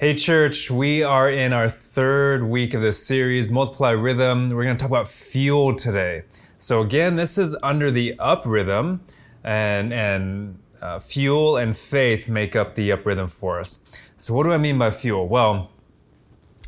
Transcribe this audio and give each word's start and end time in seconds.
Hey, 0.00 0.14
church, 0.14 0.70
we 0.70 1.02
are 1.02 1.28
in 1.28 1.52
our 1.52 1.68
third 1.68 2.44
week 2.44 2.72
of 2.72 2.80
this 2.80 3.04
series, 3.04 3.50
Multiply 3.50 3.90
Rhythm. 3.90 4.50
We're 4.50 4.62
going 4.62 4.76
to 4.76 4.80
talk 4.80 4.92
about 4.92 5.08
fuel 5.08 5.74
today. 5.74 6.22
So, 6.56 6.82
again, 6.82 7.16
this 7.16 7.36
is 7.36 7.56
under 7.64 7.90
the 7.90 8.14
up 8.16 8.46
rhythm, 8.46 9.00
and, 9.42 9.92
and 9.92 10.60
uh, 10.80 11.00
fuel 11.00 11.56
and 11.56 11.76
faith 11.76 12.28
make 12.28 12.54
up 12.54 12.74
the 12.74 12.92
up 12.92 13.04
rhythm 13.04 13.26
for 13.26 13.58
us. 13.58 13.82
So, 14.16 14.34
what 14.34 14.44
do 14.44 14.52
I 14.52 14.56
mean 14.56 14.78
by 14.78 14.90
fuel? 14.90 15.26
Well, 15.26 15.72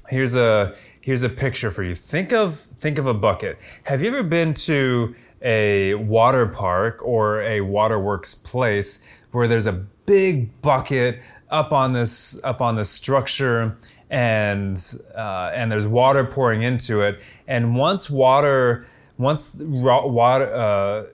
here's 0.09 0.35
a, 0.35 0.75
here's 1.01 1.23
a 1.23 1.29
picture 1.29 1.71
for 1.71 1.85
you. 1.85 1.95
Think 1.95 2.33
of, 2.33 2.57
think 2.57 2.99
of 2.99 3.07
a 3.07 3.15
bucket. 3.15 3.61
Have 3.85 4.03
you 4.03 4.09
ever 4.09 4.25
been 4.25 4.55
to 4.55 5.15
a 5.41 5.95
water 5.95 6.49
park 6.49 7.01
or 7.05 7.43
a 7.43 7.61
waterworks 7.61 8.35
place 8.35 9.07
where 9.31 9.47
there's 9.47 9.67
a 9.67 9.87
big 10.11 10.61
bucket 10.63 11.23
up 11.51 11.73
on 11.73 11.93
this 11.93 12.43
up 12.45 12.61
on 12.61 12.77
this 12.77 12.91
structure 12.91 13.77
and 14.09 14.97
uh, 15.15 15.51
and 15.55 15.71
there's 15.71 15.87
water 15.87 16.25
pouring 16.25 16.63
into 16.63 17.01
it. 17.03 17.21
And 17.47 17.77
once 17.77 18.11
water 18.11 18.87
once 19.19 19.55
water 19.55 20.55
uh, 20.55 21.07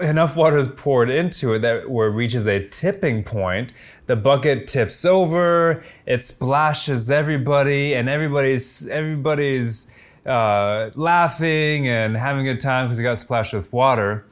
enough 0.00 0.36
water 0.36 0.58
is 0.58 0.68
poured 0.68 1.10
into 1.10 1.52
it 1.54 1.58
that 1.60 1.90
where 1.90 2.08
it 2.08 2.12
reaches 2.12 2.46
a 2.46 2.66
tipping 2.68 3.22
point 3.24 3.72
the 4.06 4.16
bucket 4.16 4.66
tips 4.66 5.04
over 5.04 5.82
it 6.06 6.22
splashes 6.22 7.10
everybody 7.10 7.94
and 7.94 8.08
everybody's 8.08 8.88
everybody's 8.88 9.94
uh, 10.26 10.90
laughing 10.94 11.88
and 11.88 12.16
having 12.16 12.46
a 12.46 12.52
good 12.52 12.60
time 12.60 12.86
because 12.86 12.98
it 12.98 13.02
got 13.02 13.18
splashed 13.18 13.54
with 13.54 13.72
water. 13.72 14.24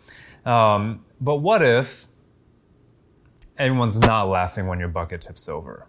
Um, 0.45 1.05
but 1.21 1.37
what 1.37 1.63
if 1.63 2.08
everyone's 3.59 3.99
not 3.99 4.29
laughing 4.29 4.67
when 4.67 4.79
your 4.79 4.89
bucket 4.89 5.21
tips 5.21 5.49
over? 5.49 5.87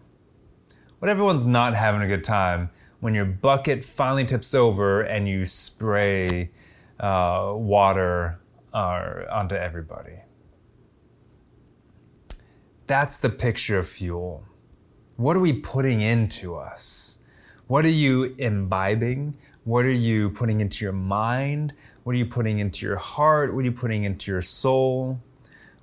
What 0.99 1.09
everyone's 1.09 1.45
not 1.45 1.75
having 1.75 2.01
a 2.01 2.07
good 2.07 2.23
time 2.23 2.71
when 2.99 3.13
your 3.13 3.25
bucket 3.25 3.85
finally 3.85 4.25
tips 4.25 4.53
over 4.53 5.01
and 5.01 5.29
you 5.29 5.45
spray 5.45 6.51
uh, 6.99 7.53
water 7.55 8.39
uh, 8.73 9.21
onto 9.31 9.55
everybody? 9.55 10.23
That's 12.87 13.17
the 13.17 13.29
picture 13.29 13.77
of 13.77 13.87
fuel. 13.87 14.43
What 15.15 15.37
are 15.37 15.41
we 15.41 15.53
putting 15.53 16.01
into 16.01 16.55
us? 16.55 17.23
What 17.67 17.85
are 17.85 17.89
you 17.89 18.35
imbibing? 18.39 19.37
What 19.63 19.85
are 19.85 19.91
you 19.91 20.31
putting 20.31 20.59
into 20.59 20.83
your 20.83 20.93
mind? 20.93 21.73
What 22.03 22.15
are 22.15 22.17
you 22.17 22.25
putting 22.25 22.57
into 22.57 22.85
your 22.85 22.97
heart? 22.97 23.53
What 23.53 23.61
are 23.61 23.65
you 23.65 23.71
putting 23.71 24.05
into 24.05 24.31
your 24.31 24.41
soul? 24.41 25.19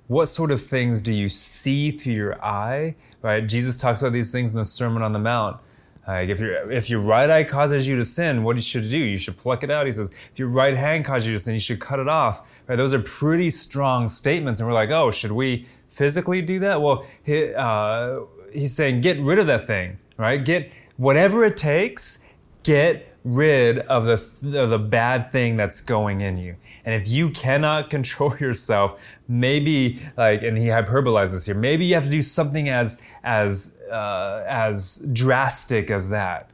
What 0.07 0.27
sort 0.27 0.51
of 0.51 0.61
things 0.61 1.01
do 1.01 1.11
you 1.11 1.29
see 1.29 1.91
through 1.91 2.13
your 2.13 2.43
eye? 2.43 2.95
Right? 3.21 3.45
Jesus 3.45 3.75
talks 3.75 4.01
about 4.01 4.13
these 4.13 4.31
things 4.31 4.51
in 4.51 4.57
the 4.57 4.65
Sermon 4.65 5.03
on 5.03 5.11
the 5.11 5.19
Mount. 5.19 5.59
Like 6.07 6.29
if 6.29 6.39
your 6.39 6.71
if 6.71 6.89
your 6.89 7.01
right 7.01 7.29
eye 7.29 7.43
causes 7.43 7.85
you 7.85 7.97
to 7.97 8.05
sin, 8.05 8.43
what 8.43 8.55
you 8.55 8.61
should 8.61 8.89
do? 8.89 8.97
You 8.97 9.17
should 9.17 9.35
pluck 9.37 9.63
it 9.63 9.69
out. 9.69 9.85
He 9.85 9.91
says, 9.91 10.09
if 10.11 10.39
your 10.39 10.47
right 10.47 10.75
hand 10.75 11.03
causes 11.03 11.27
you 11.27 11.33
to 11.33 11.39
sin, 11.39 11.53
you 11.53 11.59
should 11.59 11.81
cut 11.81 11.99
it 11.99 12.07
off. 12.07 12.61
Right? 12.67 12.77
Those 12.77 12.93
are 12.93 12.99
pretty 12.99 13.49
strong 13.49 14.07
statements, 14.07 14.61
and 14.61 14.69
we're 14.69 14.73
like, 14.73 14.89
oh, 14.89 15.11
should 15.11 15.33
we 15.33 15.65
physically 15.89 16.41
do 16.41 16.59
that? 16.59 16.81
Well, 16.81 17.05
he, 17.23 17.53
uh, 17.53 18.21
he's 18.53 18.73
saying, 18.73 19.01
get 19.01 19.19
rid 19.19 19.37
of 19.37 19.47
that 19.47 19.67
thing. 19.67 19.99
Right? 20.15 20.43
Get 20.43 20.71
whatever 20.95 21.43
it 21.43 21.57
takes. 21.57 22.23
Get 22.63 23.16
rid 23.27 23.79
of 23.79 24.05
the, 24.05 24.61
of 24.61 24.69
the 24.69 24.79
bad 24.79 25.31
thing 25.31 25.57
that's 25.57 25.81
going 25.81 26.21
in 26.21 26.37
you. 26.37 26.55
And 26.85 26.95
if 26.95 27.09
you 27.09 27.29
cannot 27.29 27.89
control 27.89 28.37
yourself, 28.37 29.17
maybe 29.27 29.99
like, 30.15 30.43
and 30.43 30.57
he 30.57 30.67
hyperbolizes 30.67 31.45
here, 31.45 31.55
maybe 31.55 31.85
you 31.85 31.95
have 31.95 32.05
to 32.05 32.09
do 32.09 32.21
something 32.21 32.69
as, 32.69 33.01
as, 33.23 33.77
uh, 33.91 34.45
as 34.47 35.07
drastic 35.11 35.91
as 35.91 36.09
that, 36.09 36.49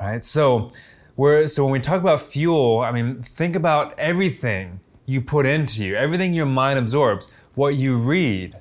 right? 0.00 0.22
So, 0.22 0.72
we're, 1.16 1.46
so 1.46 1.64
when 1.64 1.72
we 1.72 1.80
talk 1.80 2.00
about 2.00 2.20
fuel, 2.20 2.80
I 2.80 2.90
mean, 2.90 3.22
think 3.22 3.54
about 3.54 3.96
everything 3.98 4.80
you 5.06 5.20
put 5.20 5.46
into 5.46 5.84
you, 5.84 5.94
everything 5.94 6.34
your 6.34 6.46
mind 6.46 6.78
absorbs, 6.78 7.30
what 7.54 7.76
you 7.76 7.96
read, 7.96 8.56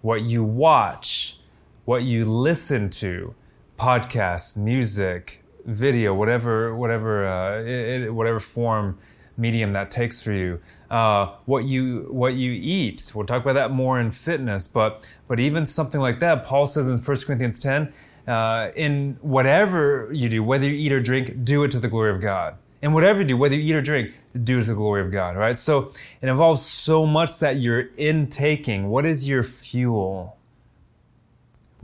what 0.00 0.22
you 0.22 0.42
watch, 0.42 1.38
what 1.84 2.02
you 2.02 2.24
listen 2.24 2.90
to, 2.90 3.34
podcasts, 3.78 4.56
music, 4.56 5.44
video, 5.66 6.14
whatever 6.14 6.74
whatever 6.74 7.26
uh, 7.26 7.62
it, 7.62 8.14
whatever 8.14 8.40
form 8.40 8.98
medium 9.36 9.72
that 9.72 9.90
takes 9.90 10.22
for 10.22 10.32
you. 10.32 10.60
Uh, 10.90 11.26
what 11.44 11.64
you 11.64 12.06
what 12.10 12.34
you 12.34 12.52
eat. 12.52 13.12
We'll 13.14 13.26
talk 13.26 13.42
about 13.42 13.54
that 13.54 13.70
more 13.70 14.00
in 14.00 14.10
fitness, 14.10 14.66
but 14.68 15.10
but 15.28 15.40
even 15.40 15.66
something 15.66 16.00
like 16.00 16.20
that, 16.20 16.44
Paul 16.44 16.66
says 16.66 16.88
in 16.88 16.98
1 16.98 17.16
Corinthians 17.26 17.58
10, 17.58 17.92
uh, 18.26 18.70
in 18.76 19.18
whatever 19.20 20.08
you 20.12 20.28
do, 20.28 20.42
whether 20.42 20.64
you 20.64 20.74
eat 20.74 20.92
or 20.92 21.00
drink, 21.00 21.44
do 21.44 21.64
it 21.64 21.70
to 21.72 21.80
the 21.80 21.88
glory 21.88 22.10
of 22.10 22.20
God. 22.20 22.56
And 22.82 22.94
whatever 22.94 23.20
you 23.20 23.24
do, 23.26 23.36
whether 23.36 23.54
you 23.54 23.62
eat 23.62 23.74
or 23.74 23.82
drink, 23.82 24.12
do 24.44 24.58
it 24.58 24.62
to 24.62 24.68
the 24.68 24.74
glory 24.74 25.00
of 25.00 25.10
God, 25.10 25.36
right? 25.36 25.58
So 25.58 25.92
it 26.20 26.28
involves 26.28 26.62
so 26.62 27.06
much 27.06 27.38
that 27.40 27.56
you're 27.56 27.88
intaking. 27.96 28.88
What 28.88 29.06
is 29.06 29.28
your 29.28 29.42
fuel? 29.42 30.36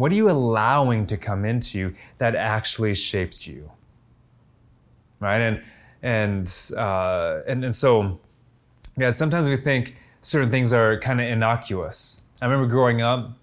What 0.03 0.11
are 0.11 0.17
you 0.17 0.29
allowing 0.29 1.07
to 1.07 1.17
come 1.17 1.45
into 1.45 1.79
you 1.79 1.95
that 2.19 2.35
actually 2.35 2.93
shapes 2.93 3.47
you? 3.47 3.71
Right? 5.21 5.41
And 5.41 5.63
and 6.03 6.53
uh, 6.77 7.43
and, 7.47 7.65
and 7.65 7.73
so 7.73 8.19
yeah, 8.97 9.11
sometimes 9.11 9.47
we 9.47 9.57
think 9.57 9.97
certain 10.21 10.51
things 10.51 10.73
are 10.73 10.99
kind 10.99 11.21
of 11.21 11.29
innocuous. 11.29 12.27
I 12.41 12.47
remember 12.47 12.67
growing 12.67 13.01
up 13.01 13.39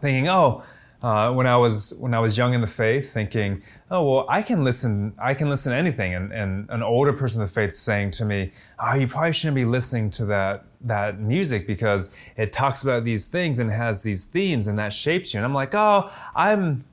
thinking, 0.00 0.28
oh, 0.28 0.62
uh, 1.02 1.30
when 1.34 1.46
I 1.46 1.58
was 1.58 1.92
when 2.00 2.14
I 2.14 2.20
was 2.20 2.38
young 2.38 2.54
in 2.54 2.62
the 2.62 2.66
faith, 2.66 3.12
thinking, 3.12 3.62
oh 3.90 4.02
well, 4.02 4.26
I 4.30 4.40
can 4.40 4.64
listen, 4.64 5.12
I 5.22 5.34
can 5.34 5.50
listen 5.50 5.72
to 5.72 5.76
anything, 5.76 6.14
and, 6.14 6.32
and 6.32 6.70
an 6.70 6.82
older 6.82 7.12
person 7.12 7.42
of 7.42 7.48
the 7.48 7.54
faith 7.54 7.74
saying 7.74 8.12
to 8.12 8.24
me, 8.24 8.52
oh, 8.78 8.94
you 8.94 9.06
probably 9.06 9.34
shouldn't 9.34 9.56
be 9.56 9.66
listening 9.66 10.08
to 10.12 10.24
that 10.24 10.64
that 10.80 11.20
music 11.20 11.66
because 11.66 12.14
it 12.36 12.52
talks 12.52 12.82
about 12.82 13.04
these 13.04 13.26
things 13.26 13.58
and 13.58 13.70
has 13.70 14.02
these 14.02 14.24
themes 14.24 14.66
and 14.66 14.78
that 14.78 14.92
shapes 14.92 15.34
you. 15.34 15.38
And 15.38 15.44
I'm 15.44 15.54
like, 15.54 15.74
oh, 15.74 16.10
I'm, 16.34 16.84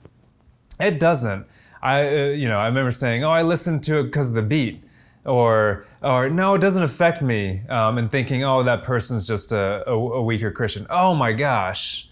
it 0.80 1.00
doesn't. 1.00 1.46
I, 1.82 2.08
uh, 2.08 2.26
you 2.30 2.48
know, 2.48 2.60
I 2.60 2.66
remember 2.68 2.92
saying, 2.92 3.24
oh, 3.24 3.32
I 3.32 3.44
listened 3.44 3.84
to 3.84 4.00
it 4.00 4.04
because 4.04 4.30
of 4.30 4.34
the 4.36 4.42
beat. 4.42 4.84
Or, 5.26 5.86
or 6.02 6.30
no, 6.30 6.56
it 6.56 6.60
doesn't 6.60 6.84
affect 6.84 7.22
me. 7.22 7.62
Um, 7.70 7.98
and 7.98 8.10
thinking, 8.10 8.44
oh, 8.44 8.64
that 8.64 8.84
person's 8.84 9.28
just 9.28 9.52
a, 9.52 9.84
a, 9.88 9.94
a 9.94 10.22
weaker 10.22 10.52
Christian. 10.52 10.88
Oh 10.90 11.14
my 11.14 11.34
gosh 11.34 12.08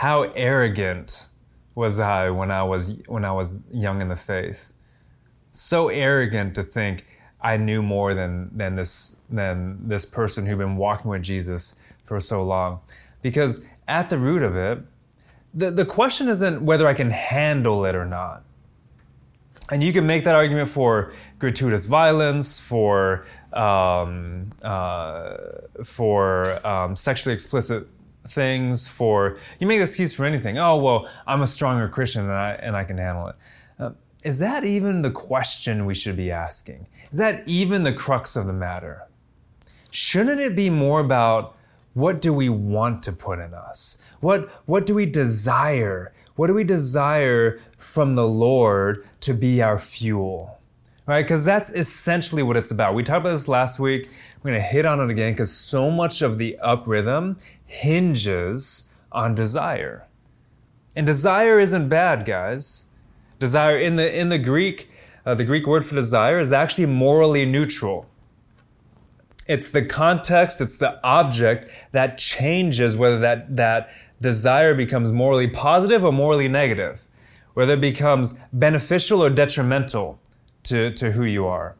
how 0.00 0.22
arrogant 0.34 1.28
was 1.74 2.00
I 2.00 2.30
when 2.30 2.50
I 2.50 2.62
was 2.62 2.98
when 3.06 3.22
I 3.22 3.32
was 3.32 3.58
young 3.70 4.00
in 4.00 4.08
the 4.08 4.16
faith? 4.16 4.72
So 5.50 5.90
arrogant 5.90 6.54
to 6.54 6.62
think 6.62 7.04
I 7.42 7.56
knew 7.56 7.82
more 7.82 8.14
than 8.14 8.56
than 8.56 8.76
this 8.76 9.22
than 9.30 9.88
this 9.88 10.04
person 10.04 10.46
who'd 10.46 10.58
been 10.58 10.76
walking 10.76 11.10
with 11.10 11.22
Jesus 11.22 11.80
for 12.04 12.20
so 12.20 12.42
long. 12.42 12.80
Because 13.22 13.66
at 13.88 14.10
the 14.10 14.18
root 14.18 14.42
of 14.42 14.56
it, 14.56 14.80
the, 15.52 15.70
the 15.70 15.84
question 15.84 16.28
isn't 16.28 16.62
whether 16.62 16.86
I 16.86 16.94
can 16.94 17.10
handle 17.10 17.84
it 17.84 17.94
or 17.94 18.06
not. 18.06 18.44
And 19.70 19.82
you 19.82 19.92
can 19.92 20.06
make 20.06 20.24
that 20.24 20.34
argument 20.34 20.68
for 20.68 21.12
gratuitous 21.38 21.86
violence, 21.86 22.58
for 22.58 23.24
um, 23.52 24.50
uh, 24.62 25.36
for 25.84 26.66
um, 26.66 26.96
sexually 26.96 27.34
explicit 27.34 27.86
things 28.26 28.86
for 28.86 29.38
you 29.58 29.66
make 29.66 29.78
an 29.78 29.82
excuse 29.82 30.14
for 30.14 30.26
anything 30.26 30.58
oh 30.58 30.76
well 30.76 31.08
i'm 31.26 31.40
a 31.40 31.46
stronger 31.46 31.88
christian 31.88 32.22
and 32.24 32.32
i 32.32 32.50
and 32.50 32.76
i 32.76 32.84
can 32.84 32.98
handle 32.98 33.28
it. 33.28 33.36
Is 34.22 34.38
that 34.38 34.64
even 34.64 35.02
the 35.02 35.10
question 35.10 35.86
we 35.86 35.94
should 35.94 36.16
be 36.16 36.30
asking 36.30 36.86
is 37.10 37.18
that 37.18 37.46
even 37.46 37.82
the 37.82 37.92
crux 37.92 38.36
of 38.36 38.46
the 38.46 38.52
matter 38.52 39.06
shouldn't 39.90 40.40
it 40.40 40.54
be 40.54 40.70
more 40.70 41.00
about 41.00 41.56
what 41.94 42.20
do 42.20 42.32
we 42.32 42.48
want 42.48 43.02
to 43.02 43.12
put 43.12 43.38
in 43.38 43.52
us 43.52 44.04
what 44.20 44.48
what 44.66 44.86
do 44.86 44.94
we 44.94 45.06
desire 45.06 46.12
what 46.36 46.46
do 46.46 46.54
we 46.54 46.62
desire 46.62 47.58
from 47.76 48.14
the 48.14 48.26
lord 48.26 49.04
to 49.20 49.34
be 49.34 49.60
our 49.60 49.78
fuel 49.78 50.60
right? 51.10 51.24
Because 51.24 51.44
that's 51.44 51.70
essentially 51.70 52.42
what 52.42 52.56
it's 52.56 52.70
about. 52.70 52.94
We 52.94 53.02
talked 53.02 53.22
about 53.22 53.32
this 53.32 53.48
last 53.48 53.80
week. 53.80 54.08
We're 54.42 54.52
going 54.52 54.62
to 54.62 54.68
hit 54.68 54.86
on 54.86 55.00
it 55.00 55.10
again 55.10 55.32
because 55.32 55.52
so 55.52 55.90
much 55.90 56.22
of 56.22 56.38
the 56.38 56.56
up 56.60 56.86
rhythm 56.86 57.36
hinges 57.66 58.94
on 59.10 59.34
desire. 59.34 60.06
And 60.94 61.06
desire 61.06 61.58
isn't 61.58 61.88
bad, 61.88 62.24
guys. 62.24 62.89
Desire 63.40 63.76
in 63.76 63.96
the 63.96 64.20
in 64.20 64.28
the 64.28 64.38
Greek, 64.38 64.88
uh, 65.26 65.34
the 65.34 65.44
Greek 65.44 65.66
word 65.66 65.84
for 65.84 65.96
desire 65.96 66.38
is 66.38 66.52
actually 66.52 66.86
morally 66.86 67.44
neutral. 67.44 68.06
It's 69.48 69.70
the 69.72 69.84
context, 69.84 70.60
it's 70.60 70.76
the 70.76 71.00
object 71.02 71.68
that 71.90 72.18
changes 72.18 72.96
whether 72.96 73.18
that 73.18 73.56
that 73.56 73.90
desire 74.20 74.74
becomes 74.74 75.10
morally 75.10 75.48
positive 75.48 76.04
or 76.04 76.12
morally 76.12 76.46
negative, 76.46 77.08
whether 77.54 77.72
it 77.72 77.80
becomes 77.80 78.38
beneficial 78.52 79.24
or 79.24 79.30
detrimental 79.30 80.20
to, 80.64 80.90
to 80.92 81.12
who 81.12 81.24
you 81.24 81.46
are. 81.46 81.76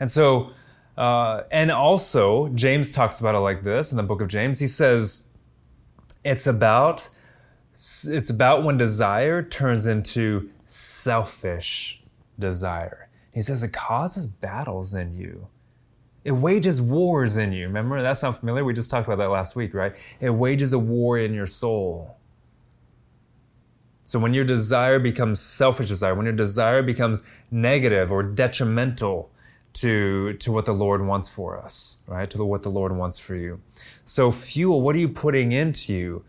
And 0.00 0.10
so, 0.10 0.50
uh, 0.98 1.42
and 1.50 1.70
also, 1.70 2.48
James 2.48 2.90
talks 2.90 3.20
about 3.20 3.34
it 3.34 3.38
like 3.38 3.62
this 3.62 3.92
in 3.92 3.96
the 3.96 4.02
book 4.02 4.20
of 4.20 4.28
James. 4.28 4.58
He 4.58 4.66
says, 4.66 5.34
it's 6.24 6.46
about 6.46 7.08
It's 7.74 8.30
about 8.30 8.62
when 8.62 8.76
desire 8.76 9.42
turns 9.42 9.86
into 9.86 10.50
selfish 10.64 12.00
desire. 12.38 13.08
He 13.32 13.42
says 13.42 13.64
it 13.64 13.72
causes 13.72 14.28
battles 14.28 14.94
in 14.94 15.14
you. 15.14 15.48
It 16.22 16.32
wages 16.32 16.80
wars 16.80 17.36
in 17.36 17.52
you. 17.52 17.66
Remember, 17.66 18.00
that 18.00 18.16
sounds 18.16 18.38
familiar? 18.38 18.64
We 18.64 18.74
just 18.74 18.90
talked 18.90 19.08
about 19.08 19.18
that 19.18 19.28
last 19.28 19.56
week, 19.56 19.74
right? 19.74 19.94
It 20.20 20.30
wages 20.30 20.72
a 20.72 20.78
war 20.78 21.18
in 21.18 21.34
your 21.34 21.48
soul. 21.48 22.16
So 24.04 24.18
when 24.18 24.34
your 24.34 24.44
desire 24.44 25.00
becomes 25.00 25.40
selfish 25.40 25.88
desire, 25.88 26.14
when 26.14 26.26
your 26.26 26.34
desire 26.34 26.82
becomes 26.82 27.22
negative 27.50 28.12
or 28.12 28.22
detrimental 28.22 29.30
to, 29.74 30.34
to 30.34 30.52
what 30.52 30.64
the 30.64 30.72
Lord 30.72 31.04
wants 31.04 31.28
for 31.28 31.58
us, 31.58 32.02
right? 32.06 32.30
To 32.30 32.38
the, 32.38 32.44
what 32.44 32.62
the 32.62 32.70
Lord 32.70 32.96
wants 32.96 33.18
for 33.18 33.34
you. 33.34 33.60
So 34.04 34.30
fuel, 34.30 34.80
what 34.80 34.94
are 34.94 35.00
you 35.00 35.08
putting 35.08 35.50
into 35.50 35.92
you? 35.92 36.24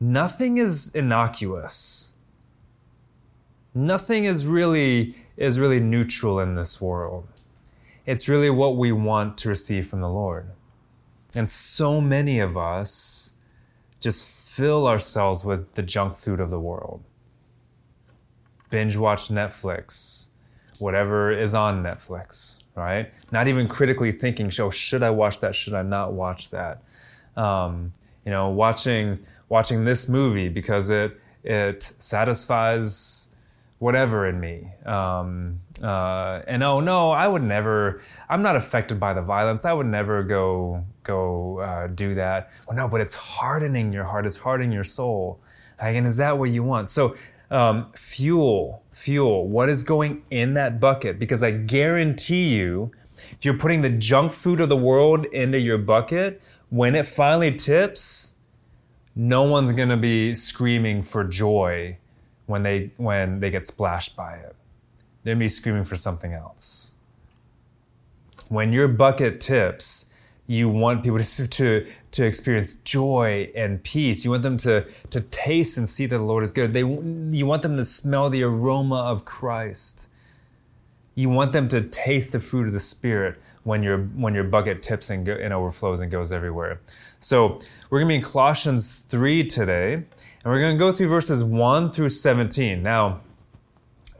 Nothing 0.00 0.58
is 0.58 0.94
innocuous. 0.94 2.16
Nothing 3.74 4.24
is 4.24 4.46
really 4.46 5.16
is 5.36 5.58
really 5.58 5.80
neutral 5.80 6.38
in 6.38 6.54
this 6.54 6.80
world. 6.80 7.26
It's 8.06 8.28
really 8.28 8.50
what 8.50 8.76
we 8.76 8.92
want 8.92 9.38
to 9.38 9.48
receive 9.48 9.86
from 9.86 10.00
the 10.00 10.08
Lord. 10.08 10.50
And 11.34 11.48
so 11.48 12.00
many 12.00 12.38
of 12.38 12.56
us 12.56 13.40
just 13.98 14.28
fill 14.56 14.86
ourselves 14.86 15.44
with 15.44 15.74
the 15.74 15.82
junk 15.82 16.14
food 16.14 16.38
of 16.38 16.50
the 16.50 16.60
world. 16.60 17.02
Binge 18.70 18.96
watch 18.96 19.28
Netflix, 19.28 20.28
whatever 20.78 21.32
is 21.32 21.54
on 21.54 21.82
Netflix, 21.82 22.62
right? 22.76 23.12
Not 23.32 23.48
even 23.48 23.66
critically 23.66 24.12
thinking, 24.12 24.50
so 24.50 24.70
should 24.70 25.02
I 25.02 25.10
watch 25.10 25.40
that? 25.40 25.54
Should 25.54 25.74
I 25.74 25.82
not 25.82 26.12
watch 26.12 26.50
that? 26.50 26.82
Um, 27.36 27.92
you 28.24 28.30
know, 28.30 28.48
watching 28.48 29.18
watching 29.48 29.84
this 29.84 30.08
movie 30.08 30.48
because 30.48 30.90
it 30.90 31.20
it 31.42 31.82
satisfies 31.82 33.34
whatever 33.78 34.26
in 34.26 34.40
me. 34.40 34.72
Um, 34.86 35.60
uh, 35.82 36.40
and 36.46 36.62
oh 36.62 36.80
no, 36.80 37.10
I 37.10 37.28
would 37.28 37.42
never. 37.42 38.00
I'm 38.28 38.42
not 38.42 38.56
affected 38.56 38.98
by 38.98 39.12
the 39.12 39.22
violence. 39.22 39.64
I 39.64 39.72
would 39.72 39.86
never 39.86 40.22
go 40.22 40.84
go 41.02 41.58
uh, 41.58 41.86
do 41.88 42.14
that. 42.14 42.50
Well, 42.66 42.76
no, 42.76 42.88
but 42.88 43.00
it's 43.00 43.14
hardening 43.14 43.92
your 43.92 44.04
heart. 44.04 44.26
It's 44.26 44.38
hardening 44.38 44.72
your 44.72 44.84
soul. 44.84 45.40
And 45.78 46.06
is 46.06 46.16
that 46.16 46.38
what 46.38 46.50
you 46.50 46.62
want? 46.62 46.88
So 46.88 47.16
um, 47.50 47.92
fuel, 47.92 48.82
fuel. 48.90 49.48
What 49.48 49.68
is 49.68 49.82
going 49.82 50.22
in 50.30 50.54
that 50.54 50.80
bucket? 50.80 51.18
Because 51.18 51.42
I 51.42 51.50
guarantee 51.50 52.56
you, 52.56 52.90
if 53.32 53.44
you're 53.44 53.58
putting 53.58 53.82
the 53.82 53.90
junk 53.90 54.32
food 54.32 54.60
of 54.60 54.68
the 54.68 54.76
world 54.76 55.26
into 55.26 55.58
your 55.58 55.78
bucket, 55.78 56.40
when 56.70 56.94
it 56.94 57.06
finally 57.06 57.54
tips, 57.54 58.40
no 59.14 59.42
one's 59.42 59.72
gonna 59.72 59.96
be 59.96 60.34
screaming 60.34 61.02
for 61.02 61.24
joy 61.24 61.98
when 62.46 62.62
they 62.62 62.90
when 62.96 63.40
they 63.40 63.50
get 63.50 63.66
splashed 63.66 64.16
by 64.16 64.34
it. 64.34 64.56
They're 65.22 65.34
gonna 65.34 65.44
be 65.44 65.48
screaming 65.48 65.84
for 65.84 65.96
something 65.96 66.32
else. 66.32 66.96
When 68.48 68.72
your 68.72 68.88
bucket 68.88 69.40
tips, 69.40 70.12
you 70.46 70.68
want 70.68 71.02
people 71.02 71.18
to, 71.20 71.48
to, 71.48 71.86
to 72.10 72.24
experience 72.24 72.76
joy 72.76 73.50
and 73.54 73.82
peace. 73.82 74.24
You 74.24 74.32
want 74.32 74.42
them 74.42 74.56
to, 74.58 74.86
to 75.10 75.20
taste 75.20 75.76
and 75.78 75.88
see 75.88 76.06
that 76.06 76.18
the 76.18 76.24
Lord 76.24 76.44
is 76.44 76.52
good. 76.52 76.72
They, 76.72 76.80
you 76.80 77.46
want 77.46 77.62
them 77.62 77.76
to 77.76 77.84
smell 77.84 78.30
the 78.30 78.42
aroma 78.42 78.96
of 78.96 79.24
Christ. 79.24 80.10
You 81.14 81.28
want 81.28 81.52
them 81.52 81.68
to 81.68 81.80
taste 81.80 82.32
the 82.32 82.40
fruit 82.40 82.66
of 82.66 82.72
the 82.72 82.80
Spirit 82.80 83.40
when 83.62 83.82
your, 83.82 83.98
when 83.98 84.34
your 84.34 84.44
bucket 84.44 84.82
tips 84.82 85.10
and, 85.10 85.24
go, 85.24 85.32
and 85.32 85.52
overflows 85.52 86.00
and 86.00 86.10
goes 86.10 86.32
everywhere. 86.32 86.80
So 87.20 87.60
we're 87.90 88.00
going 88.00 88.08
to 88.08 88.12
be 88.12 88.14
in 88.16 88.22
Colossians 88.22 89.00
3 89.00 89.44
today. 89.44 89.94
And 89.94 90.52
we're 90.52 90.60
going 90.60 90.74
to 90.74 90.78
go 90.78 90.92
through 90.92 91.08
verses 91.08 91.42
1 91.42 91.90
through 91.90 92.10
17. 92.10 92.82
Now, 92.82 93.20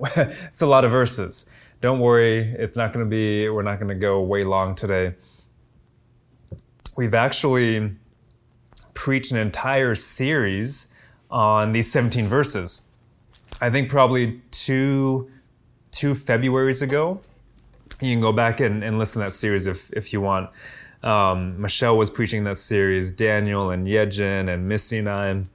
it's 0.17 0.63
a 0.63 0.67
lot 0.67 0.85
of 0.85 0.91
verses. 0.91 1.51
Don't 1.81 2.01
worry, 2.01 2.39
it's 2.59 2.77
not 2.77 2.95
going 2.95 3.05
to 3.05 3.11
be, 3.11 3.49
we're 3.49 3.63
not 3.63 3.79
going 3.79 3.89
to 3.89 3.95
go 3.95 4.23
way 4.23 4.43
long 4.43 4.75
today. 4.75 5.17
We've 6.97 7.13
actually 7.13 7.97
preached 8.95 9.33
an 9.33 9.37
entire 9.37 9.95
series 9.95 10.95
on 11.31 11.73
these 11.73 11.93
17 11.93 12.27
verses. 12.27 12.89
I 13.61 13.69
think 13.69 13.91
probably 13.91 14.41
two, 14.51 15.31
two 15.95 16.15
Februarys 16.15 16.83
ago. 16.83 17.21
You 18.01 18.13
can 18.13 18.21
go 18.21 18.33
back 18.33 18.61
and, 18.61 18.83
and 18.83 18.99
listen 18.99 19.21
to 19.21 19.27
that 19.27 19.33
series 19.33 19.67
if, 19.67 19.93
if 19.93 20.13
you 20.13 20.21
want. 20.21 20.51
Um, 21.03 21.61
Michelle 21.61 21.97
was 21.97 22.11
preaching 22.11 22.45
that 22.45 22.57
series, 22.57 23.13
Daniel 23.13 23.71
and 23.71 23.87
Yejin 23.87 24.53
and 24.53 24.69
Missy 24.69 24.99
and 24.99 25.49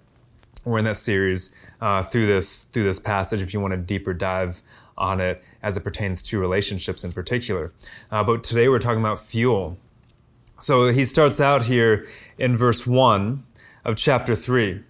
we're 0.63 0.79
in 0.79 0.85
that 0.85 0.97
series 0.97 1.55
uh, 1.81 2.03
through 2.03 2.27
this 2.27 2.63
through 2.63 2.83
this 2.83 2.99
passage. 2.99 3.41
If 3.41 3.53
you 3.53 3.59
want 3.59 3.73
a 3.73 3.77
deeper 3.77 4.13
dive 4.13 4.61
on 4.97 5.19
it 5.19 5.43
as 5.63 5.77
it 5.77 5.83
pertains 5.83 6.21
to 6.23 6.39
relationships 6.39 7.03
in 7.03 7.11
particular, 7.11 7.71
uh, 8.11 8.23
but 8.23 8.43
today 8.43 8.67
we're 8.67 8.79
talking 8.79 8.99
about 8.99 9.19
fuel. 9.19 9.77
So 10.59 10.89
he 10.89 11.05
starts 11.05 11.39
out 11.39 11.63
here 11.63 12.05
in 12.37 12.55
verse 12.55 12.85
one 12.85 13.45
of 13.83 13.95
chapter 13.95 14.35
three. 14.35 14.83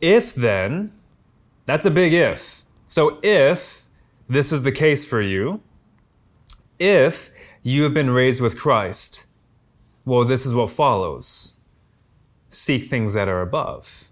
If 0.00 0.34
then, 0.34 0.92
that's 1.66 1.84
a 1.84 1.90
big 1.90 2.14
if. 2.14 2.64
So 2.86 3.18
if 3.22 3.88
this 4.30 4.52
is 4.52 4.62
the 4.62 4.72
case 4.72 5.04
for 5.04 5.20
you, 5.20 5.60
if 6.78 7.30
you 7.62 7.82
have 7.82 7.92
been 7.92 8.10
raised 8.10 8.40
with 8.40 8.58
Christ, 8.58 9.26
well, 10.06 10.24
this 10.24 10.46
is 10.46 10.54
what 10.54 10.70
follows. 10.70 11.60
Seek 12.48 12.84
things 12.84 13.12
that 13.14 13.28
are 13.28 13.42
above 13.42 14.10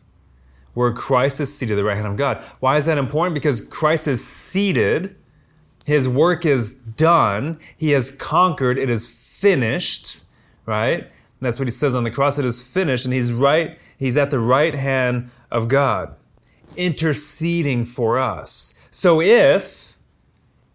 where 0.78 0.92
Christ 0.92 1.40
is 1.40 1.52
seated 1.52 1.72
at 1.72 1.76
the 1.76 1.82
right 1.84 1.96
hand 1.96 2.06
of 2.06 2.14
God. 2.14 2.40
Why 2.60 2.76
is 2.76 2.86
that 2.86 2.98
important? 2.98 3.34
Because 3.34 3.60
Christ 3.60 4.06
is 4.06 4.24
seated, 4.24 5.16
his 5.84 6.08
work 6.08 6.46
is 6.46 6.72
done, 6.72 7.58
he 7.76 7.90
has 7.90 8.12
conquered, 8.12 8.78
it 8.78 8.88
is 8.88 9.08
finished, 9.08 10.24
right? 10.66 11.10
that's 11.40 11.58
what 11.58 11.66
he 11.66 11.72
says 11.72 11.94
on 11.96 12.04
the 12.04 12.12
cross. 12.12 12.38
It 12.38 12.44
is 12.44 12.62
finished, 12.62 13.04
and 13.04 13.12
he's 13.14 13.32
right, 13.32 13.78
he's 13.98 14.16
at 14.16 14.30
the 14.30 14.38
right 14.38 14.74
hand 14.74 15.30
of 15.50 15.66
God, 15.66 16.14
interceding 16.76 17.84
for 17.84 18.18
us. 18.18 18.88
So 18.92 19.20
if, 19.20 19.87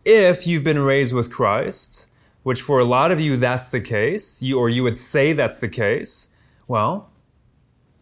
if 0.06 0.46
you've 0.48 0.64
been 0.64 0.80
raised 0.80 1.14
with 1.14 1.32
Christ, 1.32 2.12
which 2.44 2.62
for 2.62 2.80
a 2.80 2.86
lot 2.86 3.12
of 3.12 3.20
you 3.20 3.38
that's 3.38 3.70
the 3.70 3.82
case, 3.82 4.42
you, 4.42 4.60
or 4.60 4.70
you 4.70 4.84
would 4.84 4.98
say 4.98 5.34
that's 5.34 5.60
the 5.60 5.70
case, 5.70 6.30
well, 6.68 7.10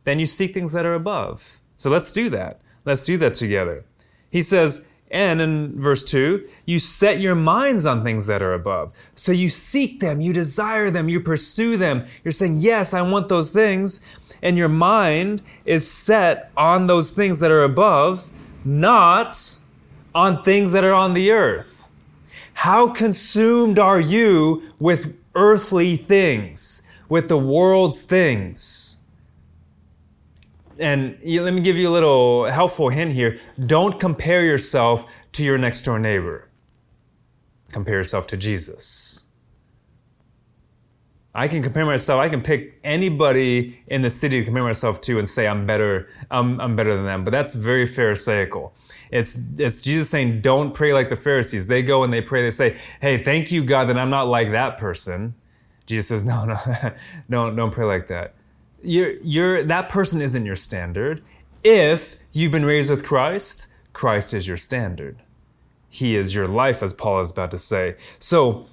then 0.03 0.19
you 0.19 0.25
seek 0.25 0.53
things 0.53 0.71
that 0.71 0.85
are 0.85 0.95
above 0.95 1.61
so 1.81 1.89
let's 1.89 2.11
do 2.11 2.29
that. 2.29 2.61
Let's 2.85 3.03
do 3.03 3.17
that 3.17 3.33
together. 3.33 3.85
He 4.29 4.43
says, 4.43 4.87
and 5.09 5.41
in 5.41 5.81
verse 5.81 6.03
2, 6.03 6.47
you 6.67 6.77
set 6.77 7.19
your 7.19 7.33
minds 7.33 7.87
on 7.87 8.03
things 8.03 8.27
that 8.27 8.43
are 8.43 8.53
above. 8.53 8.93
So 9.15 9.31
you 9.31 9.49
seek 9.49 9.99
them, 9.99 10.21
you 10.21 10.31
desire 10.31 10.91
them, 10.91 11.09
you 11.09 11.19
pursue 11.19 11.77
them. 11.77 12.05
You're 12.23 12.33
saying, 12.33 12.57
Yes, 12.59 12.93
I 12.93 13.01
want 13.01 13.29
those 13.29 13.49
things. 13.49 14.19
And 14.43 14.59
your 14.59 14.69
mind 14.69 15.41
is 15.65 15.89
set 15.89 16.51
on 16.55 16.85
those 16.85 17.09
things 17.09 17.39
that 17.39 17.49
are 17.49 17.63
above, 17.63 18.31
not 18.63 19.59
on 20.13 20.43
things 20.43 20.73
that 20.73 20.83
are 20.83 20.93
on 20.93 21.15
the 21.15 21.31
earth. 21.31 21.90
How 22.61 22.89
consumed 22.89 23.79
are 23.79 23.99
you 23.99 24.61
with 24.77 25.17
earthly 25.33 25.95
things, 25.95 26.83
with 27.09 27.27
the 27.27 27.37
world's 27.37 28.03
things? 28.03 29.01
and 30.81 31.17
let 31.23 31.53
me 31.53 31.61
give 31.61 31.77
you 31.77 31.87
a 31.87 31.91
little 31.91 32.45
helpful 32.45 32.89
hint 32.89 33.11
here. 33.11 33.39
Don't 33.63 33.99
compare 33.99 34.43
yourself 34.43 35.05
to 35.33 35.43
your 35.43 35.57
next 35.57 35.83
door 35.83 35.99
neighbor. 35.99 36.49
Compare 37.71 37.95
yourself 37.95 38.25
to 38.27 38.37
Jesus. 38.37 39.27
I 41.33 41.47
can 41.47 41.63
compare 41.63 41.85
myself. 41.85 42.19
I 42.19 42.29
can 42.29 42.41
pick 42.41 42.79
anybody 42.83 43.81
in 43.87 44.01
the 44.01 44.09
city 44.09 44.39
to 44.39 44.45
compare 44.45 44.63
myself 44.63 44.99
to 45.01 45.17
and 45.17 45.29
say 45.29 45.47
I'm 45.47 45.65
better. 45.65 46.09
I'm, 46.29 46.59
I'm 46.59 46.75
better 46.75 46.95
than 46.95 47.05
them. 47.05 47.23
But 47.23 47.31
that's 47.31 47.55
very 47.55 47.85
Pharisaical. 47.85 48.73
It's 49.11 49.37
it's 49.57 49.81
Jesus 49.81 50.09
saying, 50.09 50.41
"Don't 50.41 50.73
pray 50.73 50.93
like 50.93 51.09
the 51.09 51.15
Pharisees." 51.15 51.67
They 51.67 51.83
go 51.83 52.03
and 52.03 52.13
they 52.13 52.21
pray. 52.21 52.43
They 52.43 52.51
say, 52.51 52.77
"Hey, 53.01 53.23
thank 53.23 53.51
you, 53.51 53.63
God, 53.63 53.85
that 53.89 53.97
I'm 53.97 54.09
not 54.09 54.27
like 54.27 54.51
that 54.51 54.77
person." 54.77 55.35
Jesus 55.85 56.07
says, 56.07 56.25
"No, 56.31 56.45
no, 56.45 56.57
don't 57.29 57.55
don't 57.55 57.73
pray 57.73 57.85
like 57.85 58.07
that." 58.07 58.35
you're, 58.83 59.13
you're, 59.21 59.63
that 59.63 59.89
person 59.89 60.21
isn't 60.21 60.45
your 60.45 60.55
standard. 60.55 61.21
If 61.63 62.15
you've 62.31 62.51
been 62.51 62.65
raised 62.65 62.89
with 62.89 63.03
Christ, 63.03 63.67
Christ 63.93 64.33
is 64.33 64.47
your 64.47 64.57
standard. 64.57 65.21
He 65.89 66.15
is 66.15 66.33
your 66.33 66.47
life, 66.47 66.81
as 66.81 66.93
Paul 66.93 67.21
is 67.21 67.31
about 67.31 67.51
to 67.51 67.57
say. 67.57 67.95
So, 68.17 68.67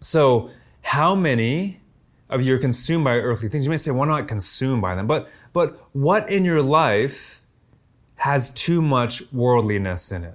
so 0.00 0.50
how 0.82 1.14
many 1.14 1.80
of 2.28 2.42
you 2.42 2.54
are 2.54 2.58
consumed 2.58 3.04
by 3.04 3.16
earthly 3.16 3.48
things? 3.48 3.64
You 3.64 3.70
may 3.70 3.76
say, 3.76 3.90
I'm 3.90 4.08
not 4.08 4.26
consumed 4.26 4.82
by 4.82 4.94
them, 4.94 5.06
but 5.06 5.28
but 5.52 5.78
what 5.92 6.28
in 6.30 6.44
your 6.44 6.62
life 6.62 7.43
has 8.24 8.48
too 8.54 8.80
much 8.80 9.22
worldliness 9.34 10.10
in 10.10 10.24
it? 10.24 10.34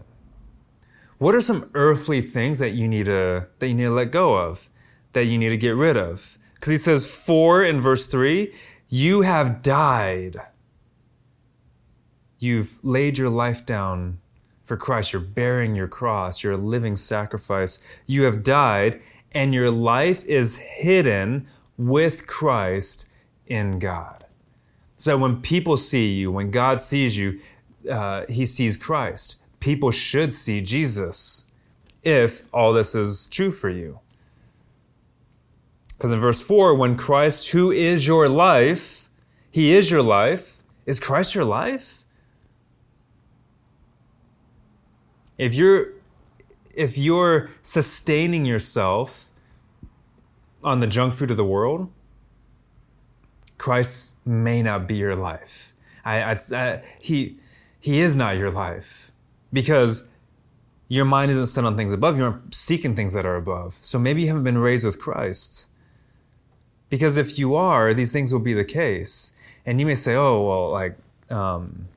What 1.18 1.34
are 1.34 1.42
some 1.42 1.72
earthly 1.74 2.22
things 2.22 2.60
that 2.60 2.70
you 2.70 2.88
need 2.88 3.08
to 3.08 3.48
that 3.58 3.68
you 3.68 3.74
need 3.74 3.86
to 3.86 3.90
let 3.90 4.12
go 4.12 4.38
of, 4.38 4.70
that 5.14 5.26
you 5.26 5.40
need 5.40 5.50
to 5.50 5.58
get 5.58 5.76
rid 5.76 5.98
of? 5.98 6.38
Because 6.54 6.72
he 6.72 6.78
says, 6.78 7.12
4 7.12 7.64
in 7.64 7.82
verse 7.82 8.06
3, 8.06 8.54
you 8.90 9.22
have 9.22 9.64
died. 9.64 10.38
You've 12.38 12.78
laid 12.84 13.18
your 13.18 13.32
life 13.32 13.66
down 13.66 14.20
for 14.62 14.78
Christ. 14.78 15.12
You're 15.12 15.24
bearing 15.24 15.76
your 15.76 15.88
cross. 15.88 16.44
You're 16.44 16.54
a 16.54 16.58
living 16.58 16.96
sacrifice. 16.96 17.80
You 18.06 18.22
have 18.24 18.44
died, 18.44 19.02
and 19.32 19.52
your 19.52 19.72
life 19.72 20.24
is 20.26 20.60
hidden 20.60 21.48
with 21.76 22.28
Christ 22.28 23.10
in 23.48 23.80
God. 23.80 24.26
So 24.96 25.18
when 25.18 25.42
people 25.42 25.76
see 25.76 26.14
you, 26.14 26.32
when 26.32 26.52
God 26.52 26.82
sees 26.82 27.18
you, 27.18 27.40
uh, 27.90 28.26
he 28.28 28.46
sees 28.46 28.78
Christ. 28.78 29.42
People 29.60 29.92
should 29.92 30.34
see 30.34 30.62
Jesus 30.62 31.52
if 32.04 32.54
all 32.54 32.74
this 32.74 32.96
is 32.96 33.28
true 33.28 33.52
for 33.52 33.70
you. 33.70 34.00
Because 35.90 36.12
in 36.14 36.20
verse 36.20 36.42
4, 36.42 36.76
when 36.76 36.96
Christ, 36.96 37.52
who 37.52 37.72
is 37.72 38.08
your 38.08 38.30
life, 38.30 39.10
he 39.52 39.74
is 39.74 39.92
your 39.92 40.02
life, 40.02 40.64
is 40.86 41.00
Christ 41.00 41.36
your 41.36 41.44
life? 41.44 42.06
If 45.38 45.56
you're 45.56 45.94
if 46.76 46.98
you're 46.98 47.50
sustaining 47.62 48.46
yourself 48.46 49.32
on 50.64 50.80
the 50.80 50.88
junk 50.88 51.14
food 51.14 51.32
of 51.32 51.38
the 51.38 51.44
world, 51.44 51.92
Christ 53.58 54.26
may 54.26 54.62
not 54.62 54.88
be 54.88 54.96
your 54.96 55.16
life. 55.16 55.74
I, 56.06 56.22
I, 56.22 56.38
I, 56.54 56.82
he, 57.02 57.38
he 57.80 58.02
is 58.02 58.16
not 58.16 58.38
your 58.38 58.52
life 58.52 59.12
because 59.52 60.10
your 60.88 61.06
mind 61.06 61.32
isn't 61.32 61.48
set 61.48 61.64
on 61.64 61.78
things 61.78 61.94
above. 61.94 62.18
You 62.18 62.26
aren't 62.26 62.54
seeking 62.54 62.96
things 62.96 63.14
that 63.14 63.26
are 63.26 63.36
above. 63.36 63.74
So 63.74 64.00
maybe 64.00 64.22
you 64.22 64.28
haven't 64.28 64.44
been 64.44 64.58
raised 64.58 64.84
with 64.84 65.00
Christ. 65.00 65.72
Because 66.90 67.18
if 67.18 67.38
you 67.38 67.56
are, 67.56 67.94
these 67.94 68.12
things 68.12 68.34
will 68.34 68.40
be 68.40 68.54
the 68.54 68.66
case. 68.66 69.34
And 69.66 69.80
you 69.80 69.86
may 69.86 69.96
say, 69.96 70.16
oh, 70.16 70.42
well, 70.42 70.72
like, 70.72 70.98
um, 71.30 71.88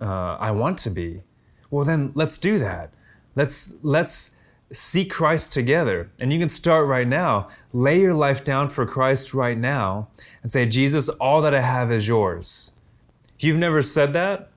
uh, 0.00 0.36
I 0.36 0.52
want 0.52 0.78
to 0.78 0.90
be. 0.90 1.22
Well, 1.70 1.84
then 1.84 2.12
let's 2.14 2.38
do 2.38 2.58
that. 2.60 2.92
Let's, 3.34 3.84
let's 3.84 4.40
seek 4.70 5.10
Christ 5.10 5.52
together. 5.52 6.10
And 6.20 6.32
you 6.32 6.38
can 6.38 6.48
start 6.48 6.86
right 6.86 7.08
now. 7.08 7.48
Lay 7.72 8.00
your 8.00 8.14
life 8.14 8.44
down 8.44 8.68
for 8.68 8.86
Christ 8.86 9.34
right 9.34 9.58
now 9.58 10.08
and 10.42 10.50
say, 10.50 10.66
Jesus, 10.66 11.08
all 11.08 11.42
that 11.42 11.54
I 11.54 11.62
have 11.62 11.90
is 11.90 12.06
yours. 12.06 12.78
If 13.36 13.42
you've 13.42 13.58
never 13.58 13.82
said 13.82 14.12
that, 14.12 14.50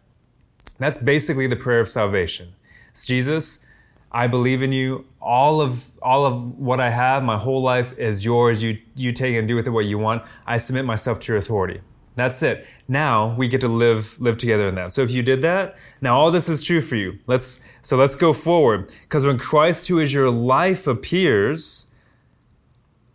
that's 0.80 0.98
basically 0.98 1.48
the 1.48 1.56
prayer 1.56 1.80
of 1.80 1.90
salvation. 1.90 2.54
It's 2.90 3.06
Jesus, 3.06 3.66
I 4.12 4.28
believe 4.28 4.62
in 4.62 4.72
you. 4.72 5.06
All 5.22 5.60
of 5.62 5.92
all 6.02 6.26
of 6.26 6.58
what 6.58 6.80
I 6.80 6.90
have, 6.90 7.24
my 7.24 7.38
whole 7.38 7.62
life 7.62 7.98
is 7.98 8.24
yours. 8.24 8.64
You 8.64 8.80
you 8.96 9.12
take 9.12 9.36
and 9.36 9.48
do 9.48 9.56
with 9.56 9.68
it 9.68 9.72
what 9.72 9.86
you 9.86 9.98
want. 9.98 10.24
I 10.46 10.58
submit 10.58 10.86
myself 10.86 11.20
to 11.22 11.34
your 11.34 11.38
authority. 11.38 11.82
That's 12.16 12.42
it. 12.42 12.66
Now 12.88 13.36
we 13.36 13.48
get 13.48 13.62
to 13.62 13.68
live 13.68 14.20
live 14.20 14.38
together 14.38 14.68
in 14.68 14.76
that. 14.76 14.92
So 14.92 15.04
if 15.04 15.12
you 15.12 15.22
did 15.22 15.44
that, 15.44 15.78
now 16.02 16.18
all 16.18 16.32
this 16.32 16.50
is 16.50 16.64
true 16.64 16.82
for 16.82 16.96
you. 16.96 17.20
Let's 17.28 17.64
so 17.82 17.96
let's 17.96 18.16
go 18.16 18.34
forward 18.34 18.92
because 19.04 19.24
when 19.24 19.38
Christ 19.38 19.88
who 19.88 20.00
is 20.00 20.14
your 20.14 20.32
life 20.32 20.88
appears, 20.88 21.94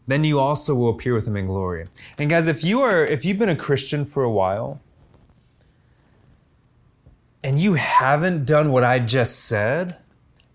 then 0.06 0.22
you 0.22 0.38
also 0.38 0.74
will 0.74 0.90
appear 0.90 1.14
with 1.14 1.26
him 1.26 1.36
in 1.36 1.46
glory. 1.46 1.88
And 2.16 2.30
guys, 2.30 2.46
if 2.46 2.62
you 2.62 2.80
are 2.80 3.04
if 3.04 3.24
you've 3.24 3.38
been 3.38 3.48
a 3.48 3.56
Christian 3.56 4.04
for 4.04 4.22
a 4.22 4.30
while, 4.30 4.80
and 7.42 7.58
you 7.58 7.74
haven't 7.74 8.44
done 8.44 8.70
what 8.70 8.84
I 8.84 8.98
just 8.98 9.40
said, 9.40 9.96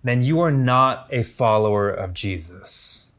then 0.04 0.22
you 0.22 0.40
are 0.40 0.52
not 0.52 1.08
a 1.12 1.24
follower 1.24 1.90
of 1.90 2.14
Jesus. 2.14 3.16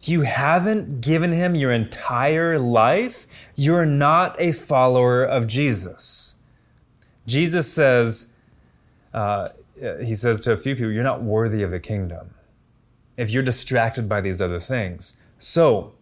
If 0.00 0.08
you 0.08 0.22
haven't 0.22 1.00
given 1.00 1.30
him 1.30 1.54
your 1.54 1.70
entire 1.70 2.58
life, 2.58 3.50
you're 3.54 3.86
not 3.86 4.34
a 4.40 4.50
follower 4.50 5.22
of 5.22 5.46
Jesus. 5.46 6.42
Jesus 7.24 7.72
says, 7.72 8.34
uh, 9.14 9.50
he 10.04 10.16
says 10.16 10.40
to 10.40 10.52
a 10.52 10.56
few 10.56 10.74
people, 10.74 10.90
you're 10.90 11.04
not 11.04 11.22
worthy 11.22 11.62
of 11.62 11.70
the 11.70 11.78
kingdom 11.78 12.34
if 13.16 13.30
you're 13.30 13.44
distracted 13.44 14.08
by 14.08 14.20
these 14.20 14.42
other 14.42 14.58
things. 14.58 15.16
So, 15.38 15.92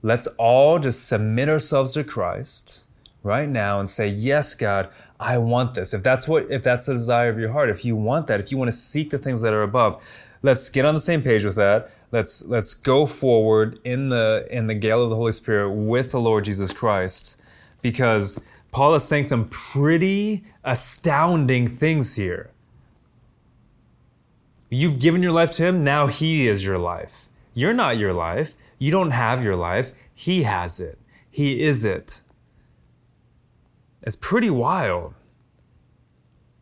let's 0.00 0.26
all 0.38 0.78
just 0.78 1.06
submit 1.06 1.50
ourselves 1.50 1.92
to 1.94 2.04
Christ 2.04 2.88
right 3.22 3.48
now 3.48 3.78
and 3.78 3.88
say, 3.88 4.08
Yes, 4.08 4.54
God, 4.54 4.88
I 5.18 5.38
want 5.38 5.74
this. 5.74 5.94
If 5.94 6.02
that's 6.02 6.26
what, 6.26 6.50
if 6.50 6.62
that's 6.62 6.86
the 6.86 6.94
desire 6.94 7.30
of 7.30 7.38
your 7.38 7.52
heart, 7.52 7.70
if 7.70 7.84
you 7.84 7.96
want 7.96 8.26
that, 8.26 8.40
if 8.40 8.50
you 8.50 8.58
want 8.58 8.68
to 8.68 8.76
seek 8.76 9.10
the 9.10 9.18
things 9.18 9.42
that 9.42 9.52
are 9.52 9.62
above, 9.62 10.30
let's 10.42 10.68
get 10.70 10.84
on 10.84 10.94
the 10.94 11.00
same 11.00 11.22
page 11.22 11.44
with 11.44 11.56
that. 11.56 11.90
Let's, 12.10 12.44
let's 12.44 12.74
go 12.74 13.06
forward 13.06 13.78
in 13.84 14.10
the, 14.10 14.46
in 14.50 14.66
the 14.66 14.74
gale 14.74 15.02
of 15.02 15.10
the 15.10 15.16
Holy 15.16 15.32
Spirit 15.32 15.70
with 15.70 16.12
the 16.12 16.20
Lord 16.20 16.44
Jesus 16.44 16.72
Christ 16.72 17.40
because 17.80 18.42
Paul 18.70 18.94
is 18.94 19.04
saying 19.04 19.24
some 19.24 19.48
pretty 19.48 20.44
astounding 20.64 21.66
things 21.66 22.16
here. 22.16 22.50
You've 24.68 24.98
given 24.98 25.22
your 25.22 25.32
life 25.32 25.50
to 25.52 25.62
him, 25.62 25.82
now 25.82 26.06
he 26.06 26.48
is 26.48 26.64
your 26.64 26.78
life. 26.78 27.28
You're 27.54 27.74
not 27.74 27.98
your 27.98 28.14
life. 28.14 28.56
You 28.78 28.90
don't 28.90 29.10
have 29.10 29.44
your 29.44 29.56
life. 29.56 29.92
He 30.14 30.44
has 30.44 30.80
it. 30.80 30.98
He 31.30 31.62
is 31.62 31.84
it. 31.84 32.22
It's 34.02 34.16
pretty 34.16 34.50
wild. 34.50 35.14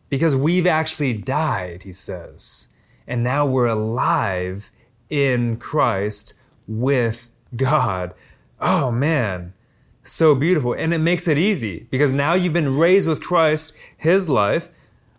Because 0.09 0.35
we've 0.35 0.67
actually 0.67 1.15
died, 1.15 1.85
he 1.85 1.93
says. 1.93 2.75
And 3.07 3.23
now 3.23 3.47
we're 3.47 3.67
alive 3.67 4.71
in 5.09 5.57
Christ 5.57 6.35
with 6.67 7.33
God. 7.57 8.15
Oh 8.61 8.91
man, 8.91 9.55
so 10.03 10.35
beautiful. 10.35 10.73
And 10.73 10.93
it 10.93 10.99
makes 10.99 11.27
it 11.29 11.39
easy 11.39 11.87
because 11.91 12.13
now 12.13 12.35
you've 12.35 12.53
been 12.53 12.77
raised 12.77 13.09
with 13.09 13.23
Christ, 13.23 13.75
his 13.97 14.29
life. 14.29 14.71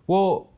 Well, 0.07 0.49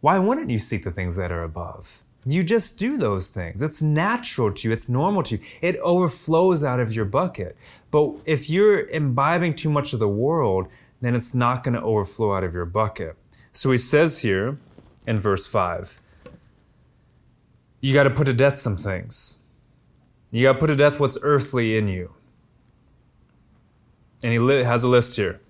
why 0.00 0.18
wouldn't 0.18 0.50
you 0.50 0.58
seek 0.58 0.84
the 0.84 0.90
things 0.90 1.16
that 1.16 1.32
are 1.32 1.42
above? 1.42 2.04
You 2.26 2.42
just 2.42 2.78
do 2.78 2.96
those 2.96 3.28
things. 3.28 3.60
It's 3.60 3.82
natural 3.82 4.52
to 4.52 4.68
you. 4.68 4.72
It's 4.72 4.88
normal 4.88 5.22
to 5.24 5.36
you. 5.36 5.42
It 5.60 5.76
overflows 5.76 6.64
out 6.64 6.80
of 6.80 6.94
your 6.94 7.04
bucket. 7.04 7.56
But 7.90 8.14
if 8.24 8.48
you're 8.48 8.86
imbibing 8.88 9.54
too 9.54 9.70
much 9.70 9.92
of 9.92 10.00
the 10.00 10.08
world, 10.08 10.68
then 11.04 11.14
it's 11.14 11.34
not 11.34 11.62
going 11.62 11.74
to 11.74 11.82
overflow 11.82 12.34
out 12.34 12.44
of 12.44 12.54
your 12.54 12.64
bucket. 12.64 13.16
So 13.52 13.70
he 13.70 13.78
says 13.78 14.22
here 14.22 14.58
in 15.06 15.20
verse 15.20 15.46
5 15.46 16.00
you 17.84 17.92
got 17.92 18.04
to 18.04 18.10
put 18.10 18.24
to 18.24 18.32
death 18.32 18.56
some 18.56 18.78
things. 18.78 19.44
You 20.30 20.42
got 20.42 20.54
to 20.54 20.58
put 20.58 20.68
to 20.68 20.74
death 20.74 20.98
what's 20.98 21.18
earthly 21.20 21.76
in 21.76 21.86
you. 21.86 22.14
And 24.22 24.32
he 24.32 24.62
has 24.64 24.82
a 24.82 24.88
list 24.88 25.16
here 25.16 25.42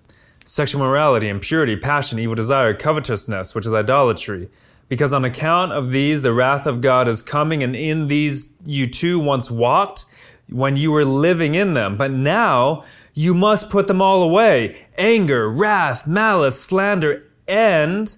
sexual 0.43 0.81
morality, 0.81 1.29
impurity, 1.29 1.77
passion, 1.77 2.19
evil 2.19 2.35
desire, 2.35 2.73
covetousness, 2.73 3.55
which 3.55 3.65
is 3.65 3.73
idolatry. 3.73 4.49
Because 4.89 5.13
on 5.13 5.23
account 5.23 5.71
of 5.71 5.93
these, 5.93 6.23
the 6.23 6.33
wrath 6.33 6.67
of 6.67 6.81
God 6.81 7.07
is 7.07 7.21
coming, 7.21 7.63
and 7.63 7.73
in 7.73 8.07
these 8.07 8.51
you 8.65 8.85
too 8.85 9.17
once 9.17 9.49
walked 9.49 10.03
when 10.49 10.77
you 10.77 10.91
were 10.91 11.05
living 11.05 11.55
in 11.55 11.73
them. 11.73 11.97
But 11.97 12.11
now 12.11 12.83
you 13.13 13.33
must 13.33 13.69
put 13.69 13.87
them 13.87 14.01
all 14.01 14.23
away 14.23 14.87
anger, 14.97 15.49
wrath, 15.49 16.07
malice, 16.07 16.61
slander, 16.61 17.29
and 17.47 18.15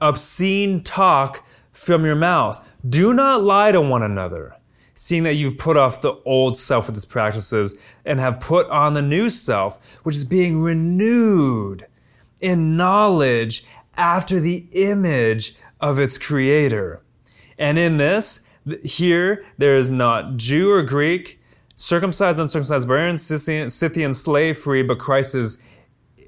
obscene 0.00 0.82
talk 0.82 1.46
from 1.72 2.04
your 2.04 2.16
mouth. 2.16 2.64
Do 2.88 3.12
not 3.12 3.42
lie 3.42 3.72
to 3.72 3.80
one 3.80 4.02
another, 4.02 4.56
seeing 4.94 5.24
that 5.24 5.34
you've 5.34 5.58
put 5.58 5.76
off 5.76 6.00
the 6.00 6.14
old 6.24 6.56
self 6.56 6.86
with 6.86 6.96
its 6.96 7.04
practices 7.04 7.96
and 8.04 8.20
have 8.20 8.40
put 8.40 8.68
on 8.68 8.94
the 8.94 9.02
new 9.02 9.30
self, 9.30 10.00
which 10.04 10.16
is 10.16 10.24
being 10.24 10.60
renewed 10.60 11.86
in 12.40 12.76
knowledge 12.76 13.64
after 13.96 14.38
the 14.38 14.66
image 14.72 15.56
of 15.80 15.98
its 15.98 16.16
creator. 16.18 17.02
And 17.58 17.78
in 17.78 17.96
this, 17.96 18.48
here, 18.84 19.44
there 19.56 19.74
is 19.74 19.90
not 19.90 20.36
Jew 20.36 20.70
or 20.70 20.82
Greek, 20.82 21.37
circumcised, 21.78 22.40
uncircumcised, 22.40 22.88
barbarian, 22.88 23.16
Scythian, 23.16 23.70
Scythian, 23.70 24.12
slave 24.12 24.58
free, 24.58 24.82
but 24.82 24.98
Christ 24.98 25.36
is 25.36 25.62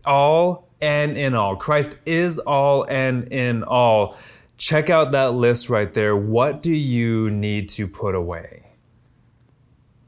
all 0.07 0.69
and 0.81 1.19
in 1.19 1.35
all. 1.35 1.57
Christ 1.57 1.99
is 2.07 2.39
all 2.39 2.85
and 2.89 3.29
in 3.33 3.65
all. 3.65 4.17
Check 4.57 4.89
out 4.89 5.11
that 5.13 5.35
list 5.35 5.69
right 5.69 5.93
there. 5.93 6.17
What 6.17 6.63
do 6.63 6.71
you 6.71 7.31
need 7.31 7.69
to 7.71 7.89
put 7.89 8.15
away? 8.15 8.69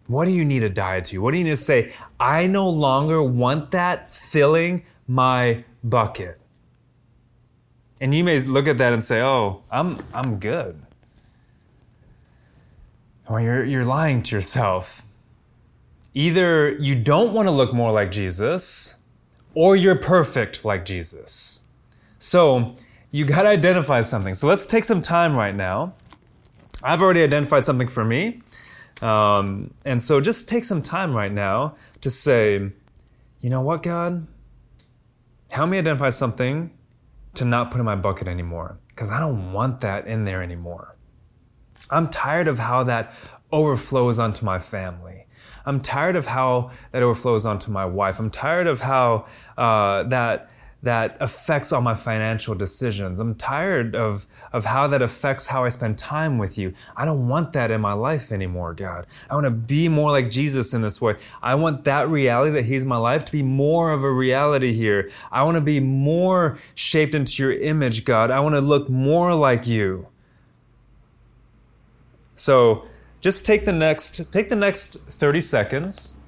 What 0.06 0.26
do 0.26 0.30
you 0.30 0.44
need 0.44 0.60
to 0.60 0.68
die 0.68 1.00
to? 1.00 1.18
What 1.18 1.32
do 1.32 1.38
you 1.38 1.44
need 1.44 1.50
to 1.50 1.56
say? 1.56 1.92
I 2.20 2.46
no 2.46 2.68
longer 2.68 3.22
want 3.22 3.72
that 3.72 4.08
filling 4.08 4.84
my 5.08 5.64
bucket. 5.82 6.40
And 8.00 8.14
you 8.14 8.22
may 8.22 8.38
look 8.40 8.68
at 8.68 8.78
that 8.78 8.92
and 8.92 9.02
say, 9.02 9.22
"Oh, 9.22 9.62
I'm 9.70 9.98
I'm 10.12 10.38
good." 10.38 10.82
Well, 13.28 13.40
you're 13.40 13.64
you're 13.64 13.84
lying 13.84 14.22
to 14.24 14.36
yourself 14.36 15.06
either 16.14 16.72
you 16.72 16.94
don't 16.94 17.32
want 17.32 17.46
to 17.48 17.52
look 17.52 17.72
more 17.72 17.92
like 17.92 18.10
Jesus 18.10 19.00
or 19.54 19.76
you're 19.76 19.96
perfect 19.96 20.64
like 20.64 20.84
Jesus. 20.84 21.68
So 22.18 22.76
you 23.10 23.24
got 23.24 23.42
to 23.42 23.48
identify 23.48 24.00
something. 24.00 24.34
So 24.34 24.46
let's 24.46 24.64
take 24.64 24.84
some 24.84 25.02
time 25.02 25.34
right 25.36 25.54
now. 25.54 25.94
I've 26.82 27.02
already 27.02 27.22
identified 27.22 27.64
something 27.64 27.88
for 27.88 28.04
me. 28.04 28.40
Um, 29.00 29.74
and 29.84 30.00
so 30.00 30.20
just 30.20 30.48
take 30.48 30.64
some 30.64 30.82
time 30.82 31.14
right 31.14 31.32
now 31.32 31.74
to 32.00 32.10
say, 32.10 32.70
you 33.40 33.50
know 33.50 33.60
what, 33.60 33.82
God? 33.82 34.26
Help 35.50 35.68
me 35.68 35.78
identify 35.78 36.08
something 36.08 36.70
to 37.34 37.44
not 37.44 37.70
put 37.70 37.78
in 37.78 37.84
my 37.84 37.96
bucket 37.96 38.28
anymore 38.28 38.78
because 38.88 39.10
I 39.10 39.18
don't 39.18 39.52
want 39.52 39.80
that 39.80 40.06
in 40.06 40.24
there 40.24 40.42
anymore. 40.42 40.96
I'm 41.90 42.08
tired 42.08 42.48
of 42.48 42.58
how 42.58 42.84
that 42.84 43.14
overflows 43.50 44.18
onto 44.18 44.44
my 44.44 44.58
family. 44.58 45.26
I'm 45.66 45.80
tired 45.80 46.16
of 46.16 46.26
how 46.26 46.70
that 46.92 47.02
overflows 47.02 47.46
onto 47.46 47.70
my 47.70 47.84
wife. 47.84 48.18
I'm 48.18 48.30
tired 48.30 48.66
of 48.66 48.80
how 48.80 49.26
uh, 49.56 50.04
that 50.04 50.50
that 50.82 51.16
affects 51.20 51.72
all 51.72 51.80
my 51.80 51.94
financial 51.94 52.54
decisions. 52.56 53.20
I'm 53.20 53.36
tired 53.36 53.94
of, 53.94 54.26
of 54.52 54.64
how 54.64 54.88
that 54.88 55.00
affects 55.00 55.46
how 55.46 55.64
I 55.64 55.68
spend 55.68 55.96
time 55.96 56.38
with 56.38 56.58
you. 56.58 56.74
I 56.96 57.04
don't 57.04 57.28
want 57.28 57.52
that 57.52 57.70
in 57.70 57.80
my 57.80 57.92
life 57.92 58.32
anymore, 58.32 58.74
God. 58.74 59.06
I 59.30 59.34
want 59.34 59.44
to 59.44 59.52
be 59.52 59.88
more 59.88 60.10
like 60.10 60.28
Jesus 60.28 60.74
in 60.74 60.82
this 60.82 61.00
way. 61.00 61.14
I 61.40 61.54
want 61.54 61.84
that 61.84 62.08
reality 62.08 62.50
that 62.52 62.64
He's 62.64 62.84
my 62.84 62.96
life 62.96 63.24
to 63.26 63.32
be 63.32 63.44
more 63.44 63.92
of 63.92 64.02
a 64.02 64.10
reality 64.10 64.72
here. 64.72 65.08
I 65.30 65.44
want 65.44 65.54
to 65.54 65.60
be 65.60 65.78
more 65.78 66.58
shaped 66.74 67.14
into 67.14 67.42
your 67.44 67.52
image, 67.52 68.04
God. 68.04 68.32
I 68.32 68.40
want 68.40 68.56
to 68.56 68.60
look 68.60 68.88
more 68.90 69.34
like 69.36 69.68
you. 69.68 70.08
So 72.34 72.86
just 73.22 73.46
take 73.46 73.64
the 73.64 73.72
next 73.72 74.30
take 74.30 74.50
the 74.50 74.56
next 74.56 74.98
30 74.98 75.40
seconds 75.40 76.18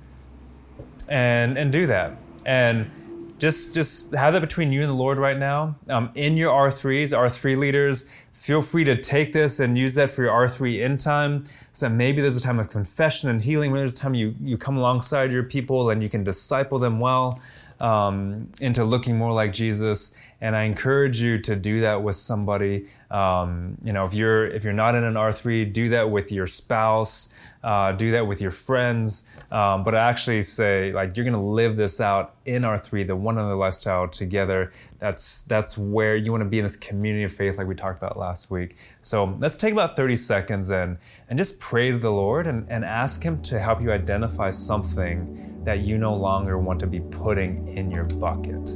and 1.09 1.59
and 1.59 1.71
do 1.71 1.87
that. 1.87 2.17
And 2.47 2.91
just 3.39 3.75
just 3.75 4.15
have 4.15 4.33
that 4.33 4.41
between 4.41 4.73
you 4.73 4.81
and 4.81 4.91
the 4.91 4.97
Lord 4.97 5.19
right 5.19 5.37
now. 5.37 5.77
Um, 5.89 6.11
in 6.15 6.37
your 6.37 6.53
R3s, 6.53 7.13
R3 7.13 7.59
leaders, 7.59 8.09
feel 8.33 8.63
free 8.63 8.85
to 8.85 8.97
take 8.97 9.33
this 9.33 9.59
and 9.59 9.77
use 9.77 9.97
that 9.97 10.11
for 10.11 10.23
your 10.23 10.33
R3 10.33 10.81
in 10.81 10.97
time. 10.97 11.45
So 11.73 11.89
maybe 11.89 12.23
there's 12.23 12.37
a 12.37 12.41
time 12.41 12.61
of 12.61 12.71
confession 12.71 13.29
and 13.29 13.43
healing. 13.43 13.73
Maybe 13.73 13.81
there's 13.81 13.99
a 13.99 14.01
time 14.01 14.15
you, 14.15 14.37
you 14.41 14.57
come 14.57 14.77
alongside 14.77 15.33
your 15.33 15.43
people 15.43 15.91
and 15.91 16.03
you 16.03 16.09
can 16.09 16.23
disciple 16.23 16.79
them 16.79 17.01
well 17.01 17.41
um, 17.81 18.51
into 18.61 18.85
looking 18.85 19.19
more 19.19 19.33
like 19.33 19.53
Jesus. 19.53 20.17
And 20.45 20.55
I 20.55 20.65
encourage 20.65 21.23
you 21.23 21.39
to 21.39 21.57
do 21.57 21.81
that 21.81 22.03
with 22.03 22.17
somebody. 22.17 22.87
Um, 23.11 23.79
you 23.83 23.95
know, 23.95 24.05
if 24.05 24.13
you're 24.13 24.47
if 24.47 24.63
you're 24.63 24.75
not 24.75 24.95
in 24.95 25.03
an 25.03 25.15
R3, 25.15 25.73
do 25.73 25.89
that 25.89 26.11
with 26.11 26.31
your 26.31 26.47
spouse. 26.47 27.33
Uh, 27.63 27.93
do 27.93 28.11
that 28.11 28.27
with 28.27 28.43
your 28.43 28.51
friends. 28.51 29.27
Um, 29.51 29.85
but 29.85 29.95
I 29.95 30.01
actually 30.01 30.43
say 30.43 30.93
like 30.93 31.17
you're 31.17 31.25
gonna 31.25 31.43
live 31.43 31.77
this 31.77 31.99
out 31.99 32.35
in 32.45 32.61
R3, 32.61 33.07
the 33.07 33.17
one 33.17 33.39
another 33.39 33.55
lifestyle 33.55 34.07
together. 34.07 34.71
That's 34.99 35.41
that's 35.41 35.79
where 35.79 36.15
you 36.15 36.31
want 36.31 36.43
to 36.43 36.49
be 36.51 36.59
in 36.59 36.65
this 36.65 36.77
community 36.77 37.25
of 37.25 37.33
faith, 37.33 37.57
like 37.57 37.67
we 37.67 37.75
talked 37.75 37.97
about 37.97 38.19
last 38.19 38.51
week. 38.51 38.77
So 39.01 39.25
let's 39.41 39.57
take 39.57 39.73
about 39.73 39.97
30 39.97 40.15
seconds 40.17 40.71
and 40.71 40.99
and 41.27 41.39
just 41.39 41.59
pray 41.59 41.91
to 41.91 41.97
the 41.99 42.13
Lord 42.13 42.47
and, 42.47 42.67
and 42.69 42.85
ask 42.85 43.23
Him 43.23 43.41
to 43.45 43.61
help 43.61 43.81
you 43.81 43.93
identify 43.93 44.51
something 44.51 45.65
that 45.65 45.81
you 45.81 45.97
no 45.97 46.15
longer 46.15 46.59
want 46.59 46.81
to 46.81 46.87
be 46.87 47.01
putting 47.01 47.67
in 47.67 47.91
your 47.91 48.05
bucket. 48.05 48.69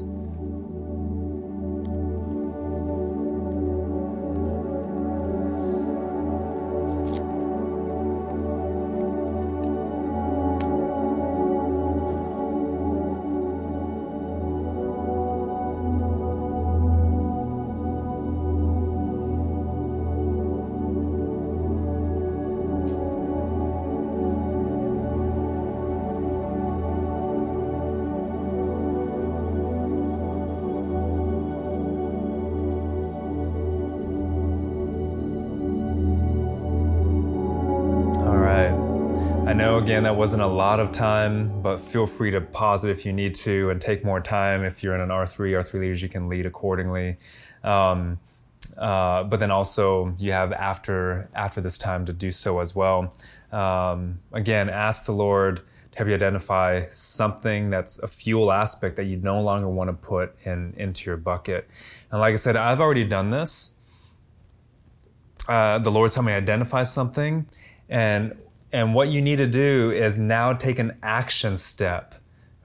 Again, 39.78 40.02
that 40.02 40.16
wasn't 40.16 40.42
a 40.42 40.46
lot 40.46 40.80
of 40.80 40.92
time, 40.92 41.62
but 41.62 41.80
feel 41.80 42.06
free 42.06 42.30
to 42.30 42.40
pause 42.40 42.84
it 42.84 42.90
if 42.90 43.06
you 43.06 43.12
need 43.12 43.34
to 43.36 43.70
and 43.70 43.80
take 43.80 44.04
more 44.04 44.20
time. 44.20 44.62
If 44.64 44.82
you're 44.82 44.94
in 44.94 45.00
an 45.00 45.08
R3, 45.08 45.52
R3 45.52 45.74
leaders, 45.74 46.02
you 46.02 46.08
can 46.08 46.28
lead 46.28 46.46
accordingly. 46.46 47.16
Um, 47.64 48.18
uh, 48.76 49.24
but 49.24 49.40
then 49.40 49.50
also 49.50 50.14
you 50.18 50.32
have 50.32 50.52
after 50.52 51.28
after 51.34 51.60
this 51.60 51.76
time 51.76 52.04
to 52.04 52.12
do 52.12 52.30
so 52.30 52.60
as 52.60 52.74
well. 52.74 53.12
Um, 53.50 54.20
again, 54.32 54.68
ask 54.68 55.06
the 55.06 55.12
Lord 55.12 55.62
to 55.92 55.98
help 55.98 56.08
you 56.08 56.14
identify 56.14 56.86
something 56.90 57.70
that's 57.70 57.98
a 57.98 58.06
fuel 58.06 58.52
aspect 58.52 58.96
that 58.96 59.04
you 59.04 59.16
no 59.16 59.40
longer 59.40 59.68
want 59.68 59.88
to 59.88 59.94
put 59.94 60.34
in 60.44 60.74
into 60.76 61.06
your 61.06 61.16
bucket. 61.16 61.68
And 62.10 62.20
like 62.20 62.34
I 62.34 62.36
said, 62.36 62.56
I've 62.56 62.80
already 62.80 63.04
done 63.04 63.30
this. 63.30 63.80
Uh, 65.48 65.78
the 65.78 65.90
Lord's 65.90 66.14
helped 66.14 66.26
me 66.26 66.34
identify 66.34 66.82
something, 66.82 67.46
and 67.88 68.36
and 68.72 68.94
what 68.94 69.08
you 69.08 69.20
need 69.20 69.36
to 69.36 69.46
do 69.46 69.90
is 69.90 70.18
now 70.18 70.52
take 70.52 70.78
an 70.78 70.98
action 71.02 71.56
step, 71.56 72.14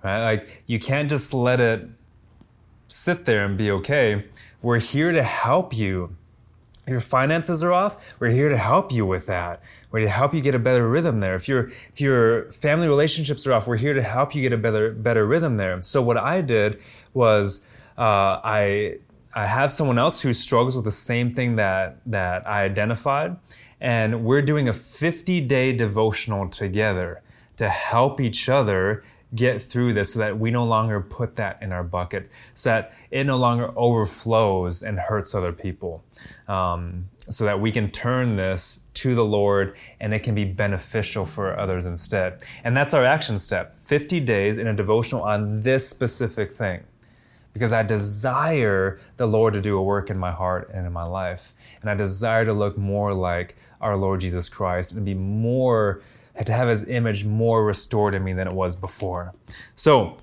right? 0.04 0.24
Like 0.24 0.63
you 0.68 0.80
can't 0.80 1.10
just 1.10 1.34
let 1.34 1.60
it 1.60 1.88
sit 2.88 3.26
there 3.26 3.46
and 3.46 3.58
be 3.58 3.72
okay. 3.72 4.26
We're 4.62 4.80
here 4.80 5.12
to 5.12 5.24
help 5.24 5.76
you. 5.76 6.16
Your 6.86 7.00
finances 7.00 7.63
are 7.63 7.72
off. 7.72 8.20
We're 8.20 8.32
here 8.32 8.50
to 8.50 8.58
help 8.58 8.92
you 8.92 9.06
with 9.06 9.26
that. 9.28 9.62
We're 9.89 10.00
here 10.00 10.10
to 10.10 10.13
help 10.13 10.34
you 10.34 10.42
get 10.42 10.54
a 10.54 10.60
better 10.60 10.89
rhythm 10.89 11.22
there. 11.22 11.36
If 11.36 11.48
your 11.48 11.68
if 11.92 12.02
your 12.02 12.52
family 12.52 12.88
relationships 12.88 13.48
are 13.48 13.54
off, 13.54 13.68
we're 13.68 13.78
here 13.78 13.94
to 13.94 14.02
help 14.02 14.36
you 14.36 14.42
get 14.42 14.52
a 14.52 14.58
better 14.58 14.92
better 14.92 15.26
rhythm 15.26 15.56
there. 15.56 15.82
So 15.82 16.02
what 16.02 16.18
I 16.18 16.42
did 16.42 16.82
was 17.13 17.66
uh, 17.98 18.42
I 18.44 18.98
I 19.34 19.48
have 19.48 19.72
someone 19.72 19.98
else 19.98 20.22
who 20.22 20.34
struggles 20.34 20.76
with 20.76 20.86
the 20.86 20.92
same 20.92 21.34
thing 21.34 21.56
that 21.56 21.98
that 22.06 22.48
I 22.48 22.63
identified, 22.63 23.38
and 23.84 24.24
we're 24.24 24.41
doing 24.41 24.69
a 24.69 24.74
50 24.74 25.41
day 25.41 25.76
devotional 25.76 26.48
together 26.48 27.22
to 27.58 27.69
help 27.69 28.19
each 28.19 28.48
other 28.48 29.04
get 29.36 29.62
through 29.62 29.93
this 29.93 30.13
so 30.13 30.19
that 30.19 30.39
we 30.39 30.52
no 30.52 30.63
longer 30.63 31.02
put 31.02 31.36
that 31.36 31.62
in 31.62 31.72
our 31.72 31.84
bucket, 31.84 32.30
so 32.54 32.69
that 32.69 32.93
it 33.12 33.26
no 33.26 33.36
longer 33.36 33.72
overflows 33.76 34.82
and 34.84 35.00
hurts 35.00 35.36
other 35.36 35.52
people. 35.52 36.04
Um, 36.48 37.10
so 37.17 37.46
that 37.46 37.60
we 37.60 37.72
can 37.72 37.89
turn 37.89 38.36
this 38.36 38.89
to 38.93 39.15
the 39.15 39.26
Lord 39.26 39.76
and 40.00 40.13
it 40.13 40.24
can 40.24 40.36
be 40.36 40.46
beneficial 40.46 41.26
for 41.26 41.58
others 41.58 41.86
instead. 41.86 42.43
And 42.63 42.76
that's 42.76 42.93
our 42.93 43.04
action 43.04 43.38
step 43.38 43.76
50 43.76 44.19
days 44.19 44.58
in 44.58 44.67
a 44.67 44.74
devotional 44.74 45.24
on 45.24 45.62
this 45.62 45.88
specific 45.89 46.52
thing 46.52 46.84
because 47.54 47.72
I 47.72 47.84
desire 47.84 49.00
the 49.18 49.28
Lord 49.28 49.54
to 49.54 49.62
do 49.62 49.78
a 49.78 49.84
work 49.84 50.10
in 50.10 50.20
my 50.20 50.32
heart 50.32 50.70
and 50.74 50.86
in 50.86 50.92
my 50.92 51.04
life. 51.04 51.54
And 51.82 51.89
I 51.89 51.94
desire 51.96 52.46
to 52.46 52.54
look 52.54 52.78
more 52.78 53.13
like 53.13 53.56
our 53.80 53.96
Lord 53.96 54.22
Jesus 54.22 54.50
Christ 54.50 54.92
and 54.92 55.06
be 55.06 55.13
more, 55.13 56.02
to 56.44 56.52
have 56.52 56.68
his 56.68 56.88
image 56.88 57.26
more 57.26 57.66
restored 57.66 58.16
in 58.16 58.24
me 58.24 58.34
than 58.34 58.48
it 58.48 58.54
was 58.54 58.76
before. 58.76 59.34
So, 59.76 60.18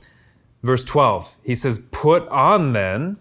verse 0.63 0.85
12, 0.85 1.37
he 1.45 1.55
says, 1.55 1.87
Put 1.93 2.27
on 2.29 2.71
then 2.71 3.19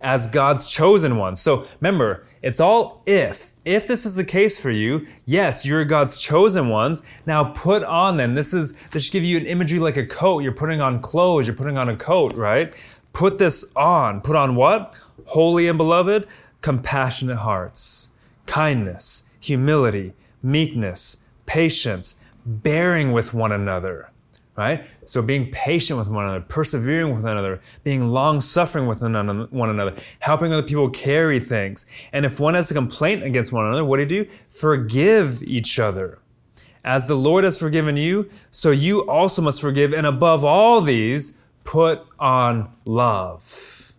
as 0.00 0.26
God's 0.26 0.70
chosen 0.70 1.16
ones. 1.16 1.40
So 1.40 1.66
remember, 1.80 2.26
it's 2.42 2.60
all 2.60 3.02
if. 3.06 3.54
If 3.64 3.88
this 3.88 4.06
is 4.06 4.14
the 4.14 4.24
case 4.24 4.60
for 4.60 4.70
you, 4.70 5.06
yes, 5.24 5.66
you're 5.66 5.84
God's 5.84 6.20
chosen 6.20 6.68
ones. 6.68 7.02
Now 7.26 7.44
put 7.44 7.82
on 7.82 8.16
them. 8.16 8.34
This 8.34 8.54
is 8.54 8.76
this 8.90 9.04
should 9.04 9.12
give 9.12 9.24
you 9.24 9.36
an 9.36 9.46
imagery 9.46 9.80
like 9.80 9.96
a 9.96 10.06
coat. 10.06 10.40
You're 10.40 10.52
putting 10.52 10.80
on 10.80 11.00
clothes, 11.00 11.48
you're 11.48 11.56
putting 11.56 11.78
on 11.78 11.88
a 11.88 11.96
coat, 11.96 12.34
right? 12.34 12.72
Put 13.16 13.38
this 13.38 13.72
on. 13.74 14.20
Put 14.20 14.36
on 14.36 14.56
what? 14.56 15.00
Holy 15.28 15.68
and 15.68 15.78
beloved, 15.78 16.26
compassionate 16.60 17.38
hearts, 17.38 18.10
kindness, 18.44 19.34
humility, 19.40 20.12
meekness, 20.42 21.24
patience, 21.46 22.20
bearing 22.44 23.12
with 23.12 23.32
one 23.32 23.52
another. 23.52 24.10
Right? 24.54 24.84
So 25.06 25.22
being 25.22 25.50
patient 25.50 25.98
with 25.98 26.10
one 26.10 26.24
another, 26.24 26.42
persevering 26.42 27.14
with 27.14 27.24
one 27.24 27.32
another, 27.32 27.62
being 27.84 28.08
long 28.08 28.42
suffering 28.42 28.86
with 28.86 29.00
one 29.00 29.70
another, 29.70 29.94
helping 30.18 30.52
other 30.52 30.62
people 30.62 30.90
carry 30.90 31.40
things. 31.40 31.86
And 32.12 32.26
if 32.26 32.38
one 32.38 32.52
has 32.52 32.70
a 32.70 32.74
complaint 32.74 33.22
against 33.22 33.50
one 33.50 33.64
another, 33.64 33.82
what 33.86 33.96
do 33.96 34.02
you 34.02 34.24
do? 34.24 34.30
Forgive 34.50 35.42
each 35.42 35.78
other. 35.78 36.18
As 36.84 37.08
the 37.08 37.14
Lord 37.14 37.44
has 37.44 37.58
forgiven 37.58 37.96
you, 37.96 38.28
so 38.50 38.72
you 38.72 39.08
also 39.08 39.40
must 39.40 39.62
forgive. 39.62 39.94
And 39.94 40.06
above 40.06 40.44
all 40.44 40.82
these, 40.82 41.42
put 41.66 42.06
on 42.18 42.72
love. 42.86 43.92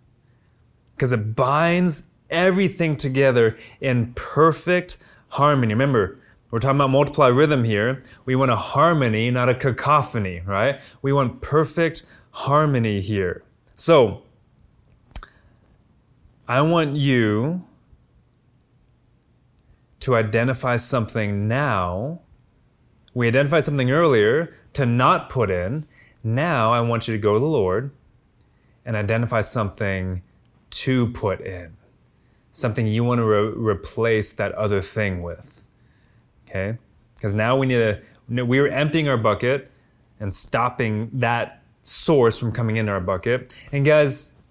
Because 0.96 1.14
it 1.14 1.36
binds 1.36 2.10
everything 2.32 2.96
together 2.96 3.56
in 3.80 4.14
perfect 4.16 4.98
harmony. 5.30 5.74
Remember, 5.74 6.18
we're 6.50 6.60
talking 6.60 6.78
about 6.78 6.90
multiply 6.90 7.28
rhythm 7.28 7.66
here. 7.66 8.02
We 8.26 8.36
want 8.36 8.52
a 8.52 8.56
harmony, 8.56 9.30
not 9.30 9.50
a 9.50 9.54
cacophony, 9.54 10.42
right? 10.46 10.80
We 11.02 11.14
want 11.14 11.42
perfect 11.42 12.04
harmony 12.32 13.02
here. 13.02 13.44
So, 13.76 14.24
I 16.48 16.62
want 16.62 16.96
you 16.96 17.66
to 20.00 20.16
identify 20.16 20.78
something 20.78 21.48
now. 21.48 22.22
We 23.14 23.28
identified 23.28 23.66
something 23.66 23.92
earlier 23.92 24.56
to 24.74 24.86
not 24.86 25.30
put 25.30 25.52
in, 25.52 25.86
now 26.24 26.74
I 26.74 26.82
want 26.82 27.08
you 27.08 27.14
to 27.14 27.18
go 27.18 27.34
to 27.34 27.40
the 27.40 27.46
Lord 27.46 27.92
and 28.86 28.96
identify 28.96 29.42
something 29.42 30.22
to 30.70 31.08
put 31.12 31.42
in, 31.42 31.76
something 32.52 32.88
you 32.88 33.04
want 33.04 33.20
to 33.20 33.26
re- 33.26 33.74
replace 33.74 34.32
that 34.34 34.52
other 34.54 34.82
thing 34.82 35.22
with. 35.22 35.70
Okay? 36.48 36.78
Because 37.16 37.34
now 37.34 37.58
we 37.58 37.66
need 37.66 38.02
to, 38.30 38.44
we 38.46 38.60
are 38.60 38.68
emptying 38.68 39.10
our 39.10 39.18
bucket 39.18 39.72
and 40.20 40.34
stopping 40.34 41.10
that 41.14 41.62
source 41.82 42.40
from 42.40 42.52
coming 42.52 42.78
into 42.78 42.92
our 42.92 43.02
bucket. 43.02 43.54
And 43.72 43.86
guys, 43.86 44.42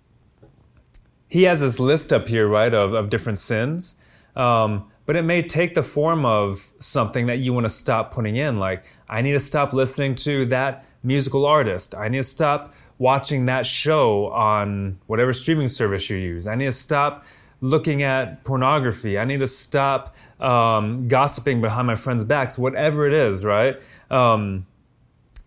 he 1.28 1.44
has 1.44 1.60
this 1.60 1.78
list 1.78 2.12
up 2.12 2.28
here, 2.28 2.48
right, 2.48 2.72
of, 2.72 2.92
of 2.92 3.10
different 3.10 3.38
sins. 3.38 4.00
Um, 4.34 4.90
but 5.06 5.16
it 5.16 5.22
may 5.22 5.42
take 5.42 5.74
the 5.74 5.82
form 5.82 6.24
of 6.24 6.72
something 6.78 7.26
that 7.26 7.38
you 7.38 7.52
want 7.52 7.64
to 7.64 7.70
stop 7.70 8.12
putting 8.12 8.36
in. 8.36 8.58
Like, 8.58 8.84
I 9.08 9.22
need 9.22 9.32
to 9.32 9.40
stop 9.40 9.72
listening 9.72 10.16
to 10.16 10.46
that 10.46 10.84
musical 11.06 11.46
artist. 11.46 11.94
I 11.94 12.08
need 12.08 12.18
to 12.18 12.24
stop 12.24 12.74
watching 12.98 13.46
that 13.46 13.64
show 13.64 14.30
on 14.30 14.98
whatever 15.06 15.32
streaming 15.32 15.68
service 15.68 16.10
you 16.10 16.16
use. 16.16 16.46
I 16.46 16.54
need 16.54 16.66
to 16.66 16.72
stop 16.72 17.24
looking 17.60 18.02
at 18.02 18.44
pornography. 18.44 19.18
I 19.18 19.24
need 19.24 19.40
to 19.40 19.46
stop 19.46 20.14
um, 20.40 21.08
gossiping 21.08 21.60
behind 21.60 21.86
my 21.86 21.94
friends' 21.94 22.24
backs, 22.24 22.58
whatever 22.58 23.06
it 23.06 23.12
is, 23.12 23.44
right? 23.44 23.80
Um, 24.10 24.66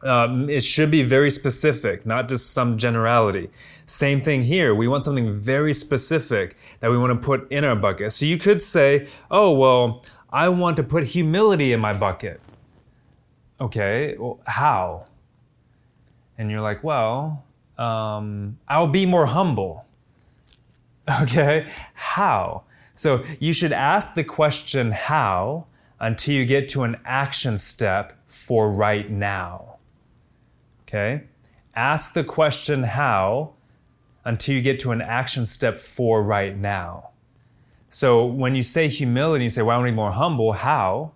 um, 0.02 0.50
it 0.50 0.64
should 0.64 0.92
be 0.92 1.04
very 1.04 1.30
specific, 1.30 2.06
not 2.06 2.30
just 2.30 2.52
some 2.52 2.78
generality. 2.78 3.50
Same 3.86 4.22
thing 4.22 4.44
here. 4.44 4.74
We 4.74 4.88
want 4.88 5.04
something 5.04 5.34
very 5.34 5.74
specific 5.74 6.56
that 6.80 6.90
we 6.90 6.98
want 6.98 7.22
to 7.22 7.26
put 7.26 7.52
in 7.52 7.66
our 7.66 7.76
bucket. 7.76 8.14
So 8.14 8.26
you 8.26 8.38
could 8.38 8.62
say, 8.62 9.08
oh, 9.30 9.58
well, 9.58 10.04
I 10.32 10.48
want 10.50 10.78
to 10.78 10.84
put 10.84 11.04
humility 11.04 11.74
in 11.74 11.80
my 11.80 11.94
bucket. 11.94 12.40
Okay, 13.60 14.16
well, 14.18 14.40
how? 14.46 15.06
And 16.40 16.50
you're 16.50 16.62
like, 16.62 16.86
well, 16.86 17.44
um, 17.78 18.58
I'll 18.68 18.88
be 18.88 19.06
more 19.06 19.28
humble. 19.28 19.86
Okay, 21.24 21.68
how? 21.96 22.66
So 22.94 23.24
you 23.40 23.52
should 23.52 23.72
ask 23.72 24.14
the 24.14 24.24
question 24.24 24.92
how 24.92 25.66
until 26.00 26.36
you 26.36 26.46
get 26.46 26.70
to 26.70 26.84
an 26.84 26.98
action 27.04 27.58
step 27.58 28.16
for 28.28 28.72
right 28.72 29.10
now. 29.10 29.78
Okay? 30.84 31.24
Ask 31.76 32.14
the 32.14 32.24
question 32.24 32.84
how 32.84 33.54
until 34.24 34.54
you 34.54 34.62
get 34.62 34.78
to 34.82 34.92
an 34.92 35.02
action 35.02 35.48
step 35.48 35.80
for 35.80 36.22
right 36.22 36.56
now. 36.56 37.10
So 37.90 38.24
when 38.24 38.54
you 38.54 38.62
say 38.62 38.88
humility, 38.88 39.46
you 39.46 39.50
say, 39.50 39.64
well, 39.64 39.78
I 39.78 39.80
want 39.80 39.88
to 39.88 39.92
be 39.94 39.96
more 39.96 40.12
humble. 40.12 40.54
How? 40.54 41.14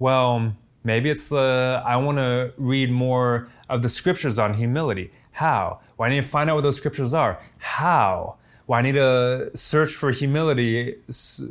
Well, 0.00 0.56
maybe 0.84 1.10
it's 1.10 1.28
the, 1.28 1.82
I 1.84 1.96
want 1.96 2.18
to 2.18 2.52
read 2.56 2.90
more 2.90 3.48
of 3.68 3.82
the 3.82 3.88
scriptures 3.88 4.38
on 4.38 4.54
humility. 4.54 5.12
How? 5.32 5.80
Well, 5.96 6.06
I 6.06 6.10
need 6.10 6.22
to 6.22 6.28
find 6.28 6.50
out 6.50 6.56
what 6.56 6.62
those 6.62 6.76
scriptures 6.76 7.14
are. 7.14 7.40
How? 7.58 8.36
Well, 8.66 8.78
I 8.78 8.82
need 8.82 8.92
to 8.92 9.50
search 9.54 9.92
for 9.92 10.10
humility 10.10 10.96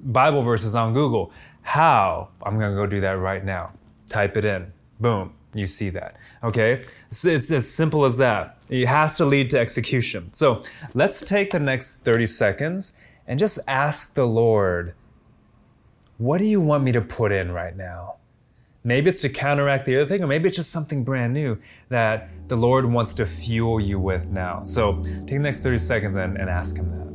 Bible 0.04 0.42
verses 0.42 0.76
on 0.76 0.94
Google. 0.94 1.32
How? 1.62 2.30
I'm 2.44 2.58
going 2.58 2.72
to 2.72 2.76
go 2.76 2.86
do 2.86 3.02
that 3.02 3.18
right 3.18 3.44
now. 3.44 3.74
Type 4.10 4.38
it 4.38 4.46
in. 4.46 4.74
Boom 5.00 5.34
you 5.54 5.66
see 5.66 5.90
that. 5.90 6.16
Okay? 6.44 6.84
It's 7.10 7.26
as 7.26 7.70
simple 7.70 8.06
as 8.06 8.18
that. 8.18 8.58
It 8.70 8.88
has 8.88 9.18
to 9.18 9.26
lead 9.26 9.50
to 9.52 9.60
execution. 9.60 10.32
So 10.34 10.64
let's 10.94 11.22
take 11.22 11.52
the 11.52 11.60
next 11.60 11.98
30 11.98 12.26
seconds 12.26 12.94
and 13.28 13.40
just 13.40 13.60
ask 13.68 14.14
the 14.14 14.26
Lord, 14.26 14.94
what 16.18 16.38
do 16.38 16.46
you 16.46 16.62
want 16.62 16.84
me 16.84 16.92
to 16.92 17.02
put 17.02 17.32
in 17.32 17.52
right 17.52 17.76
now? 17.76 18.16
Maybe 18.84 19.10
it's 19.10 19.22
to 19.22 19.30
counteract 19.30 19.86
the 19.86 19.96
other 19.96 20.06
thing, 20.06 20.24
or 20.24 20.28
maybe 20.28 20.48
it's 20.48 20.58
just 20.58 20.72
something 20.72 21.04
brand 21.04 21.34
new 21.34 21.60
that 21.90 22.30
the 22.48 22.56
Lord 22.56 22.86
wants 22.86 23.14
to 23.16 23.26
fuel 23.26 23.80
you 23.80 24.00
with 24.00 24.28
now. 24.28 24.64
So 24.64 25.02
take 25.04 25.28
the 25.28 25.40
next 25.40 25.62
30 25.62 25.78
seconds 25.78 26.16
and, 26.16 26.38
and 26.38 26.50
ask 26.50 26.78
Him 26.78 26.90
that. 26.90 27.11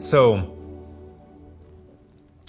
So, 0.00 0.56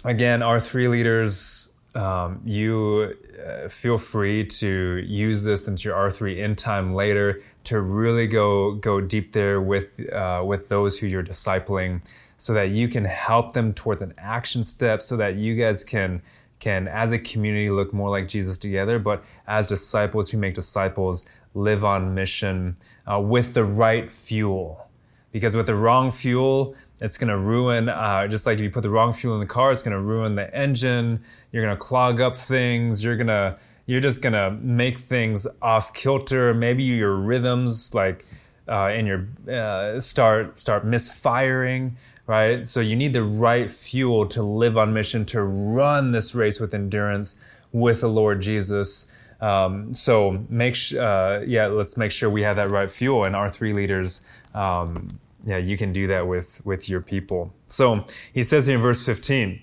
again, 0.05 0.39
R3 0.39 0.89
leaders, 0.89 1.75
um, 1.95 2.39
you 2.45 3.13
uh, 3.45 3.67
feel 3.67 3.97
free 3.97 4.45
to 4.45 5.03
use 5.05 5.43
this 5.43 5.67
into 5.67 5.89
your 5.89 5.97
R3 5.97 6.37
in 6.37 6.55
time 6.55 6.93
later 6.93 7.41
to 7.65 7.81
really 7.81 8.25
go 8.25 8.75
go 8.75 9.01
deep 9.01 9.33
there 9.33 9.59
with 9.59 9.99
uh, 10.13 10.41
with 10.45 10.69
those 10.69 10.99
who 10.99 11.07
you're 11.07 11.25
discipling, 11.25 12.05
so 12.37 12.53
that 12.53 12.69
you 12.69 12.87
can 12.87 13.03
help 13.03 13.51
them 13.51 13.73
towards 13.73 14.01
an 14.01 14.13
action 14.17 14.63
step, 14.63 15.01
so 15.01 15.17
that 15.17 15.35
you 15.35 15.57
guys 15.57 15.83
can 15.83 16.21
can 16.59 16.87
as 16.87 17.11
a 17.11 17.19
community 17.19 17.69
look 17.69 17.91
more 17.91 18.09
like 18.09 18.29
Jesus 18.29 18.57
together, 18.57 18.97
but 18.97 19.25
as 19.45 19.67
disciples 19.67 20.31
who 20.31 20.37
make 20.37 20.53
disciples 20.53 21.25
live 21.53 21.83
on 21.83 22.15
mission 22.15 22.77
uh, 23.05 23.19
with 23.19 23.55
the 23.55 23.65
right 23.65 24.09
fuel. 24.09 24.87
Because 25.31 25.55
with 25.55 25.65
the 25.65 25.75
wrong 25.75 26.11
fuel, 26.11 26.75
it's 27.01 27.17
going 27.17 27.29
to 27.29 27.37
ruin, 27.37 27.89
uh, 27.89 28.27
just 28.27 28.45
like 28.45 28.59
if 28.59 28.61
you 28.61 28.69
put 28.69 28.83
the 28.83 28.89
wrong 28.89 29.11
fuel 29.11 29.33
in 29.33 29.39
the 29.39 29.47
car, 29.47 29.71
it's 29.71 29.81
going 29.81 29.97
to 29.97 29.99
ruin 29.99 30.35
the 30.35 30.53
engine. 30.55 31.23
You're 31.51 31.63
going 31.63 31.75
to 31.75 31.79
clog 31.79 32.21
up 32.21 32.35
things. 32.35 33.03
You're 33.03 33.17
going 33.17 33.27
to, 33.27 33.57
you're 33.87 33.99
just 33.99 34.21
going 34.21 34.33
to 34.33 34.51
make 34.51 34.97
things 34.97 35.47
off 35.63 35.93
kilter. 35.95 36.53
Maybe 36.53 36.83
your 36.83 37.15
rhythms, 37.15 37.95
like, 37.95 38.23
uh, 38.69 38.91
in 38.93 39.07
your, 39.07 39.27
uh, 39.51 39.99
start, 39.99 40.59
start 40.59 40.85
misfiring, 40.85 41.97
right? 42.27 42.67
So 42.67 42.79
you 42.79 42.95
need 42.95 43.13
the 43.13 43.23
right 43.23 43.69
fuel 43.69 44.27
to 44.27 44.43
live 44.43 44.77
on 44.77 44.93
mission, 44.93 45.25
to 45.25 45.41
run 45.41 46.11
this 46.11 46.35
race 46.35 46.59
with 46.59 46.71
endurance 46.71 47.35
with 47.71 48.01
the 48.01 48.09
Lord 48.09 48.41
Jesus. 48.41 49.11
Um, 49.41 49.95
so 49.95 50.45
make 50.49 50.75
sh- 50.75 50.93
uh, 50.93 51.41
yeah, 51.47 51.65
let's 51.65 51.97
make 51.97 52.11
sure 52.11 52.29
we 52.29 52.43
have 52.43 52.57
that 52.57 52.69
right 52.69 52.91
fuel, 52.91 53.23
and 53.23 53.33
R3 53.33 53.73
leaders 53.73 54.23
um, 54.53 55.19
yeah, 55.43 55.57
you 55.57 55.77
can 55.77 55.91
do 55.91 56.07
that 56.07 56.27
with, 56.27 56.61
with 56.65 56.89
your 56.89 57.01
people. 57.01 57.53
So 57.65 58.05
he 58.33 58.43
says 58.43 58.69
in 58.69 58.81
verse 58.81 59.05
15, 59.05 59.61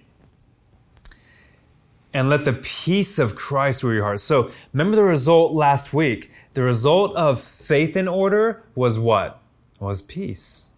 and 2.12 2.29
let 2.29 2.45
the 2.45 2.55
peace 2.55 3.19
of 3.19 3.37
Christ 3.37 3.85
rule 3.85 3.95
your 3.95 4.05
heart. 4.05 4.21
So 4.21 4.51
remember 4.73 4.97
the 4.97 5.03
result 5.03 5.53
last 5.53 5.93
week. 5.93 6.31
The 6.55 6.62
result 6.62 7.14
of 7.14 7.41
faith 7.41 7.97
in 7.97 8.09
order 8.09 8.64
was 8.75 8.99
what? 8.99 9.41
Was 9.79 10.03
peace. 10.03 10.73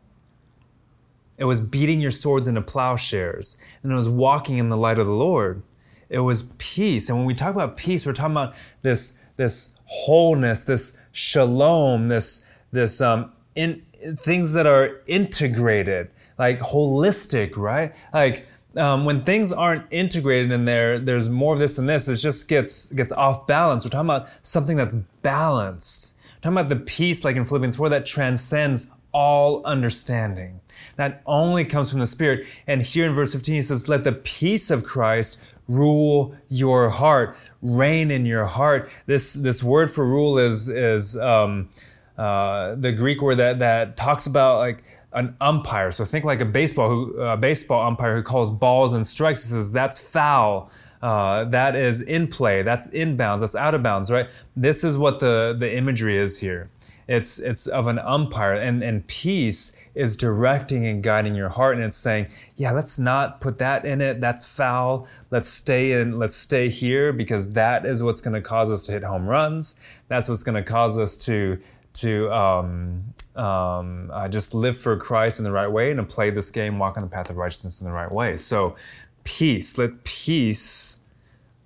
It 1.39 1.45
was 1.45 1.61
beating 1.61 2.01
your 2.01 2.11
swords 2.11 2.47
into 2.47 2.61
plowshares, 2.61 3.57
and 3.83 3.93
it 3.93 3.97
was 3.97 4.09
walking 4.09 4.59
in 4.59 4.69
the 4.69 4.77
light 4.77 4.99
of 4.99 5.07
the 5.07 5.15
Lord. 5.15 5.63
It 6.11 6.19
was 6.19 6.51
peace. 6.59 7.09
And 7.09 7.17
when 7.17 7.27
we 7.27 7.33
talk 7.33 7.55
about 7.55 7.79
peace, 7.79 8.05
we're 8.05 8.13
talking 8.13 8.33
about 8.33 8.55
this, 8.83 9.25
this 9.37 9.81
wholeness, 9.87 10.63
this 10.63 11.01
shalom, 11.13 12.09
this, 12.09 12.47
this 12.73 13.01
um, 13.01 13.33
in, 13.55 13.83
things 14.17 14.53
that 14.53 14.67
are 14.67 15.01
integrated, 15.07 16.11
like 16.39 16.61
holistic, 16.61 17.57
right? 17.57 17.95
Like 18.13 18.47
um, 18.77 19.05
when 19.05 19.25
things 19.25 19.53
aren't 19.53 19.85
integrated 19.91 20.53
in 20.53 20.65
there, 20.65 20.99
there's 20.99 21.29
more 21.29 21.55
of 21.55 21.61
this 21.61 21.77
than 21.77 21.87
this. 21.87 22.09
It 22.09 22.17
just 22.17 22.49
gets 22.49 22.93
gets 22.93 23.13
off 23.13 23.47
balance. 23.47 23.85
We're 23.85 23.91
talking 23.91 24.11
about 24.11 24.29
something 24.43 24.77
that's 24.77 24.97
balanced. 25.23 26.17
We're 26.37 26.41
talking 26.43 26.59
about 26.59 26.69
the 26.69 26.77
peace, 26.77 27.25
like 27.25 27.37
in 27.37 27.45
Philippians 27.45 27.77
4, 27.77 27.89
that 27.91 28.07
transcends 28.07 28.89
all 29.13 29.65
understanding. 29.65 30.61
That 30.97 31.23
only 31.27 31.65
comes 31.65 31.91
from 31.91 32.01
the 32.01 32.07
Spirit. 32.07 32.47
And 32.67 32.83
here 32.83 33.07
in 33.07 33.13
verse 33.13 33.33
15, 33.33 33.55
he 33.55 33.63
says, 33.63 33.89
Let 33.89 34.05
the 34.05 34.13
peace 34.13 34.71
of 34.71 34.85
Christ 34.85 35.43
rule 35.69 36.37
your 36.49 36.91
heart, 36.91 37.37
reign 37.63 38.11
in 38.11 38.27
your 38.27 38.47
heart. 38.47 38.91
This 39.07 39.33
this 39.33 39.63
word 39.63 39.91
for 39.91 40.07
rule 40.07 40.39
is 40.39 40.69
is 40.69 41.17
um, 41.17 41.71
uh, 42.20 42.74
the 42.74 42.92
Greek 42.92 43.22
word 43.22 43.37
that 43.37 43.61
that 43.61 43.96
talks 43.96 44.26
about 44.26 44.59
like 44.59 44.83
an 45.14 45.35
umpire. 45.40 45.90
So 45.90 46.04
think 46.04 46.26
like 46.26 46.42
a 46.42 46.44
baseball 46.44 46.90
who 46.90 47.18
a 47.18 47.38
baseball 47.38 47.87
umpire 47.87 48.14
who 48.14 48.22
calls 48.22 48.50
balls 48.50 48.92
and 48.92 49.06
strikes. 49.06 49.42
He 49.42 49.54
says 49.54 49.72
that's 49.72 49.98
foul. 49.98 50.70
Uh, 51.00 51.44
that 51.44 51.74
is 51.74 52.02
in 52.02 52.28
play. 52.28 52.62
That's 52.62 52.87
inbounds. 52.88 53.40
That's 53.40 53.56
out 53.56 53.74
of 53.74 53.83
bounds. 53.83 54.11
Right. 54.11 54.28
This 54.54 54.85
is 54.85 54.98
what 54.98 55.20
the 55.20 55.56
the 55.59 55.74
imagery 55.74 56.18
is 56.18 56.40
here. 56.40 56.68
It's 57.09 57.38
it's 57.40 57.66
of 57.66 57.87
an 57.87 57.98
umpire, 57.98 58.52
and 58.52 58.85
and 58.85 59.06
peace 59.06 59.88
is 59.94 60.14
directing 60.14 60.87
and 60.87 61.02
guiding 61.02 61.35
your 61.35 61.48
heart, 61.48 61.74
and 61.74 61.85
it's 61.85 61.96
saying, 61.96 62.28
yeah, 62.54 62.70
let's 62.70 62.98
not 62.98 63.40
put 63.40 63.59
that 63.59 63.87
in 63.87 64.02
it. 64.02 64.20
That's 64.20 64.44
foul. 64.44 65.09
Let's 65.30 65.48
stay 65.48 66.00
in. 66.00 66.18
Let's 66.18 66.37
stay 66.37 66.68
here 66.68 67.14
because 67.14 67.54
that 67.54 67.87
is 67.87 68.02
what's 68.02 68.20
going 68.20 68.35
to 68.35 68.42
cause 68.42 68.70
us 68.70 68.83
to 68.83 68.92
hit 68.92 69.04
home 69.04 69.26
runs. 69.26 69.80
That's 70.09 70.28
what's 70.28 70.44
going 70.44 70.62
to 70.62 70.62
cause 70.62 70.98
us 70.98 71.16
to 71.24 71.59
to 71.94 72.33
um, 72.33 73.14
um, 73.37 74.11
uh, 74.12 74.29
just 74.29 74.55
live 74.55 74.76
for 74.76 74.96
Christ 74.96 75.38
in 75.38 75.44
the 75.44 75.50
right 75.50 75.70
way 75.70 75.90
and 75.90 75.98
to 75.98 76.05
play 76.05 76.31
this 76.31 76.50
game, 76.50 76.79
walk 76.79 76.96
on 76.96 77.03
the 77.03 77.09
path 77.09 77.31
of 77.31 77.37
righteousness 77.37 77.81
in 77.81 77.87
the 77.87 77.92
right 77.92 78.11
way. 78.11 78.37
So, 78.37 78.76
peace, 79.24 79.76
let 79.79 80.05
peace 80.05 81.00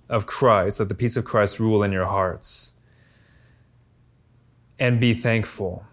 of 0.08 0.26
Christ, 0.26 0.80
let 0.80 0.88
the 0.88 0.94
peace 0.94 1.16
of 1.16 1.24
Christ 1.24 1.58
rule 1.60 1.82
in 1.82 1.92
your 1.92 2.06
hearts. 2.06 2.74
And 4.78 5.00
be 5.00 5.14
thankful. 5.14 5.84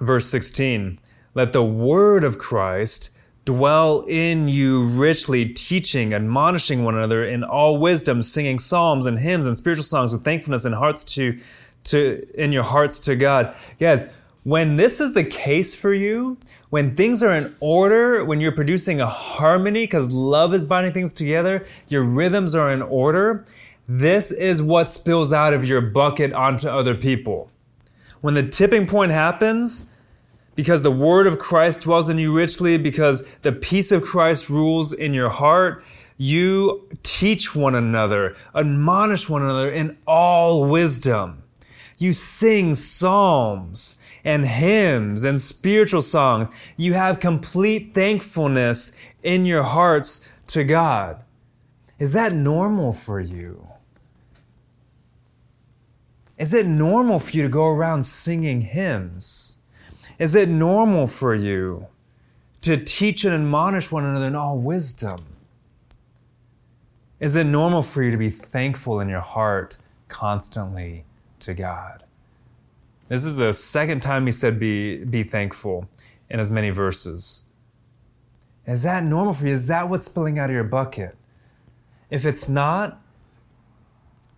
Verse 0.00 0.26
16 0.26 0.98
Let 1.34 1.52
the 1.52 1.64
word 1.64 2.24
of 2.24 2.38
Christ 2.38 3.10
dwell 3.44 4.04
in 4.08 4.48
you 4.48 4.84
richly, 4.84 5.46
teaching, 5.46 6.12
admonishing 6.12 6.82
one 6.82 6.96
another 6.96 7.24
in 7.24 7.44
all 7.44 7.78
wisdom, 7.78 8.22
singing 8.22 8.58
psalms 8.58 9.06
and 9.06 9.20
hymns 9.20 9.46
and 9.46 9.56
spiritual 9.56 9.84
songs 9.84 10.12
with 10.12 10.24
thankfulness 10.24 10.64
in 10.64 10.72
hearts 10.72 11.04
to, 11.04 11.38
to 11.86 12.26
in 12.34 12.52
your 12.52 12.62
hearts 12.62 13.00
to 13.00 13.16
God. 13.16 13.54
Guys, 13.78 14.06
when 14.42 14.76
this 14.76 15.00
is 15.00 15.12
the 15.12 15.24
case 15.24 15.74
for 15.74 15.92
you, 15.92 16.38
when 16.70 16.94
things 16.94 17.22
are 17.22 17.32
in 17.32 17.52
order, 17.60 18.24
when 18.24 18.40
you're 18.40 18.52
producing 18.52 19.00
a 19.00 19.06
harmony, 19.06 19.84
because 19.84 20.12
love 20.12 20.54
is 20.54 20.64
binding 20.64 20.92
things 20.92 21.12
together, 21.12 21.66
your 21.88 22.04
rhythms 22.04 22.54
are 22.54 22.70
in 22.70 22.80
order, 22.80 23.44
this 23.88 24.30
is 24.30 24.62
what 24.62 24.88
spills 24.88 25.32
out 25.32 25.52
of 25.52 25.64
your 25.64 25.80
bucket 25.80 26.32
onto 26.32 26.68
other 26.68 26.94
people. 26.94 27.50
When 28.20 28.34
the 28.34 28.46
tipping 28.46 28.86
point 28.86 29.12
happens, 29.12 29.90
because 30.54 30.82
the 30.82 30.90
word 30.90 31.26
of 31.26 31.38
Christ 31.38 31.82
dwells 31.82 32.08
in 32.08 32.18
you 32.18 32.32
richly, 32.32 32.78
because 32.78 33.36
the 33.38 33.52
peace 33.52 33.92
of 33.92 34.02
Christ 34.02 34.48
rules 34.48 34.92
in 34.92 35.12
your 35.12 35.28
heart, 35.28 35.84
you 36.16 36.88
teach 37.02 37.54
one 37.54 37.74
another, 37.74 38.34
admonish 38.54 39.28
one 39.28 39.42
another 39.42 39.70
in 39.70 39.98
all 40.06 40.68
wisdom. 40.68 41.42
You 41.98 42.12
sing 42.12 42.74
psalms 42.74 43.98
and 44.24 44.44
hymns 44.44 45.24
and 45.24 45.40
spiritual 45.40 46.02
songs. 46.02 46.50
You 46.76 46.92
have 46.94 47.20
complete 47.20 47.94
thankfulness 47.94 48.92
in 49.22 49.46
your 49.46 49.62
hearts 49.62 50.32
to 50.48 50.64
God. 50.64 51.24
Is 51.98 52.12
that 52.12 52.32
normal 52.32 52.92
for 52.92 53.20
you? 53.20 53.68
Is 56.36 56.52
it 56.52 56.66
normal 56.66 57.18
for 57.18 57.34
you 57.34 57.42
to 57.44 57.48
go 57.48 57.66
around 57.66 58.02
singing 58.04 58.60
hymns? 58.60 59.60
Is 60.18 60.34
it 60.34 60.50
normal 60.50 61.06
for 61.06 61.34
you 61.34 61.86
to 62.60 62.76
teach 62.76 63.24
and 63.24 63.34
admonish 63.34 63.90
one 63.90 64.04
another 64.04 64.26
in 64.26 64.34
all 64.34 64.58
wisdom? 64.58 65.18
Is 67.18 67.36
it 67.36 67.44
normal 67.44 67.82
for 67.82 68.02
you 68.02 68.10
to 68.10 68.18
be 68.18 68.28
thankful 68.28 69.00
in 69.00 69.08
your 69.08 69.20
heart 69.20 69.78
constantly 70.08 71.04
to 71.46 71.54
God? 71.54 72.04
This 73.08 73.24
is 73.24 73.36
the 73.36 73.52
second 73.52 74.00
time 74.00 74.26
he 74.26 74.32
said 74.32 74.58
be, 74.58 75.04
be 75.04 75.22
thankful 75.22 75.88
in 76.28 76.38
as 76.38 76.50
many 76.50 76.70
verses. 76.70 77.44
Is 78.66 78.82
that 78.82 79.04
normal 79.04 79.32
for 79.32 79.46
you? 79.46 79.52
Is 79.52 79.66
that 79.68 79.88
what's 79.88 80.06
spilling 80.06 80.38
out 80.38 80.50
of 80.50 80.54
your 80.54 80.64
bucket? 80.64 81.16
If 82.10 82.26
it's 82.26 82.48
not, 82.48 83.00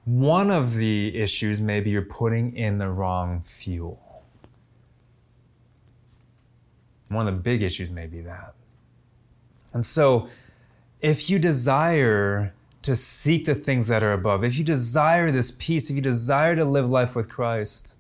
one 0.05 0.51
of 0.51 0.77
the 0.77 1.16
issues 1.16 1.61
maybe 1.61 1.90
you're 1.90 2.03
putting 2.03 2.55
in 2.55 2.79
the 2.79 2.88
wrong 2.88 3.40
fuel. 3.40 4.23
One 7.09 7.27
of 7.27 7.35
the 7.35 7.40
big 7.40 7.62
issues 7.62 7.90
may 7.90 8.07
be 8.07 8.21
that. 8.21 8.55
And 9.73 9.85
so, 9.85 10.29
if 11.01 11.31
you 11.31 11.38
desire 11.38 12.55
to 12.88 12.96
seek 12.96 13.44
the 13.44 13.55
things 13.55 13.87
that 13.88 14.03
are 14.03 14.14
above, 14.14 14.42
if 14.42 14.57
you 14.57 14.64
desire 14.64 15.31
this 15.31 15.51
peace, 15.51 15.90
if 15.90 15.96
you 15.96 16.01
desire 16.01 16.57
to 16.57 16.64
live 16.64 16.88
life 16.88 17.14
with 17.14 17.29
Christ, 17.29 17.98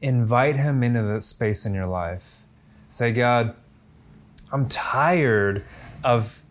invite 0.00 0.54
Him 0.54 0.84
into 0.84 1.02
that 1.02 1.24
space 1.24 1.66
in 1.66 1.74
your 1.74 1.88
life. 1.88 2.44
Say, 2.86 3.10
God, 3.10 3.56
I'm 4.52 4.68
tired 4.68 5.64
of 6.04 6.44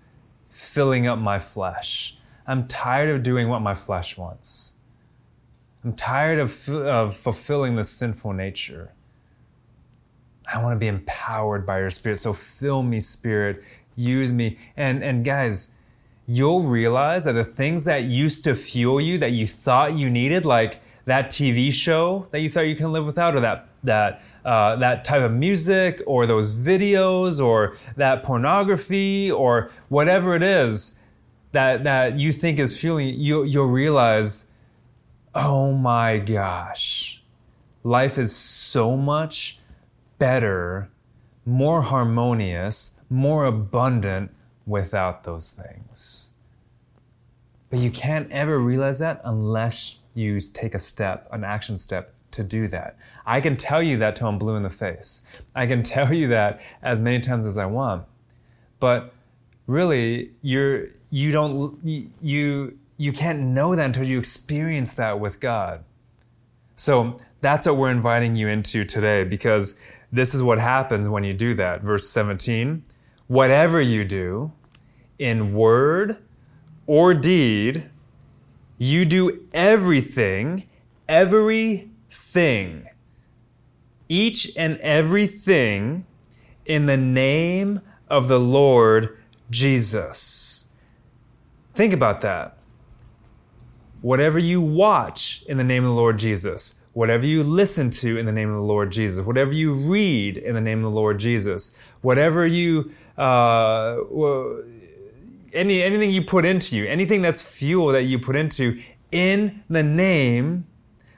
filling 0.50 1.08
up 1.08 1.18
my 1.18 1.40
flesh. 1.40 2.18
I'm 2.46 2.68
tired 2.68 3.16
of 3.16 3.24
doing 3.24 3.48
what 3.48 3.62
my 3.62 3.74
flesh 3.74 4.18
wants. 4.18 4.80
I'm 5.86 5.94
tired 5.94 6.40
of, 6.40 6.68
of 6.68 7.16
fulfilling 7.16 7.76
the 7.76 7.86
sinful 7.86 8.34
nature. 8.34 8.92
I 10.54 10.62
want 10.62 10.76
to 10.76 10.80
be 10.80 10.88
empowered 10.88 11.66
by 11.66 11.80
your 11.80 11.90
spirit. 11.90 12.18
So 12.18 12.34
fill 12.34 12.84
me, 12.84 13.00
spirit. 13.00 13.64
Use 13.96 14.34
me. 14.34 14.58
And, 14.76 15.02
and 15.06 15.24
guys, 15.24 15.72
you'll 16.32 16.62
realize 16.62 17.24
that 17.24 17.34
the 17.34 17.44
things 17.44 17.86
that 17.86 18.04
used 18.04 18.44
to 18.44 18.54
fuel 18.54 19.02
you 19.02 19.18
that 19.18 19.32
you 19.32 19.48
thought 19.48 19.98
you 19.98 20.12
needed, 20.12 20.46
like 20.46 20.80
that 21.06 21.26
TV 21.26 21.74
show 21.74 22.28
that 22.30 22.40
you 22.40 22.50
thought 22.50 22.68
you 22.68 22.76
can 22.76 22.92
live 22.92 23.04
without, 23.04 23.36
or 23.36 23.40
that, 23.40 23.68
that, 23.84 24.22
uh, 24.46 24.76
that 24.76 25.04
type 25.04 25.24
of 25.24 25.32
music, 25.32 26.04
or 26.06 26.28
those 26.28 26.56
videos, 26.56 27.44
or 27.44 27.76
that 27.96 28.22
pornography, 28.22 29.32
or 29.32 29.72
whatever 29.88 30.36
it 30.36 30.44
is 30.44 31.00
that, 31.52 31.84
that 31.84 32.20
you 32.20 32.32
think 32.32 32.60
is 32.60 32.80
fueling 32.80 33.16
you, 33.18 33.44
you'll 33.44 33.66
realize, 33.66 34.52
oh 35.34 35.74
my 35.74 36.20
gosh, 36.20 37.24
life 37.84 38.20
is 38.20 38.36
so 38.36 38.96
much 38.96 39.58
better, 40.20 40.92
more 41.44 41.82
harmonious, 41.82 43.04
more 43.10 43.46
abundant 43.46 44.30
without 44.70 45.24
those 45.24 45.52
things. 45.52 46.32
But 47.70 47.80
you 47.80 47.92
can't 47.92 48.32
ever 48.32 48.60
realize 48.60 49.00
that 49.00 49.22
unless 49.24 50.04
you 50.14 50.40
take 50.40 50.74
a 50.74 50.80
step, 50.80 51.28
an 51.32 51.44
action 51.44 51.76
step 51.78 52.14
to 52.32 52.44
do 52.44 52.68
that. 52.68 52.98
I 53.26 53.42
can 53.42 53.58
tell 53.58 53.82
you 53.82 53.98
that 53.98 54.16
till 54.16 54.28
I'm 54.28 54.38
blue 54.38 54.56
in 54.56 54.64
the 54.64 54.70
face. 54.70 55.42
I 55.56 55.66
can 55.66 55.84
tell 55.96 56.14
you 56.14 56.28
that 56.30 56.62
as 56.82 57.02
many 57.02 57.20
times 57.20 57.46
as 57.46 57.58
I 57.58 57.66
want. 57.66 58.06
But 58.80 59.14
really, 59.68 60.32
you're 60.42 60.88
you 61.10 61.32
don't 61.32 61.80
you 61.84 62.78
you 62.98 63.12
can't 63.12 63.40
know 63.40 63.76
that 63.76 63.86
until 63.86 64.04
you 64.04 64.20
experience 64.20 64.94
that 64.94 65.20
with 65.20 65.40
God. 65.40 65.84
So 66.76 67.20
that's 67.42 67.66
what 67.66 67.78
we're 67.78 67.92
inviting 67.92 68.36
you 68.36 68.48
into 68.48 68.86
today 68.86 69.24
because 69.24 69.76
this 70.12 70.34
is 70.34 70.42
what 70.42 70.60
happens 70.60 71.10
when 71.10 71.24
you 71.24 71.34
do 71.34 71.54
that. 71.56 71.82
Verse 71.82 72.08
17 72.10 72.84
Whatever 73.28 73.80
you 73.80 74.04
do, 74.04 74.54
in 75.20 75.54
word 75.54 76.18
or 76.88 77.14
deed, 77.14 77.90
you 78.80 79.06
do 79.06 79.46
everything, 79.54 80.66
everything, 81.08 82.88
each 84.08 84.52
and 84.58 84.78
everything 84.80 86.06
in 86.66 86.86
the 86.86 86.98
name 86.98 87.82
of 88.08 88.28
the 88.28 88.40
Lord 88.40 89.18
Jesus. 89.52 90.70
Think 91.74 91.94
about 91.94 92.22
that. 92.22 92.58
Whatever 94.02 94.40
you 94.40 94.62
watch 94.62 95.44
in 95.48 95.58
the 95.58 95.64
name 95.64 95.84
of 95.84 95.90
the 95.90 95.96
Lord 95.96 96.18
Jesus, 96.18 96.76
whatever 96.94 97.26
you 97.26 97.44
listen 97.44 97.90
to 97.90 98.18
in 98.18 98.26
the 98.26 98.32
name 98.32 98.50
of 98.50 98.56
the 98.56 98.62
Lord 98.62 98.92
Jesus, 98.92 99.26
whatever 99.26 99.52
you 99.52 99.74
read 99.74 100.38
in 100.38 100.56
the 100.56 100.62
name 100.62 100.80
of 100.80 100.92
the 100.92 100.98
Lord 100.98 101.20
Jesus, 101.20 101.76
whatever 102.02 102.46
you, 102.46 102.92
uh, 103.18 103.98
any, 105.54 105.82
anything 105.82 106.12
you 106.12 106.22
put 106.22 106.46
into 106.46 106.78
you, 106.78 106.86
anything 106.86 107.22
that's 107.22 107.42
fuel 107.42 107.88
that 107.90 108.04
you 108.04 108.20
put 108.20 108.36
into 108.36 108.80
in 109.12 109.64
the 109.70 109.84
name 109.84 110.68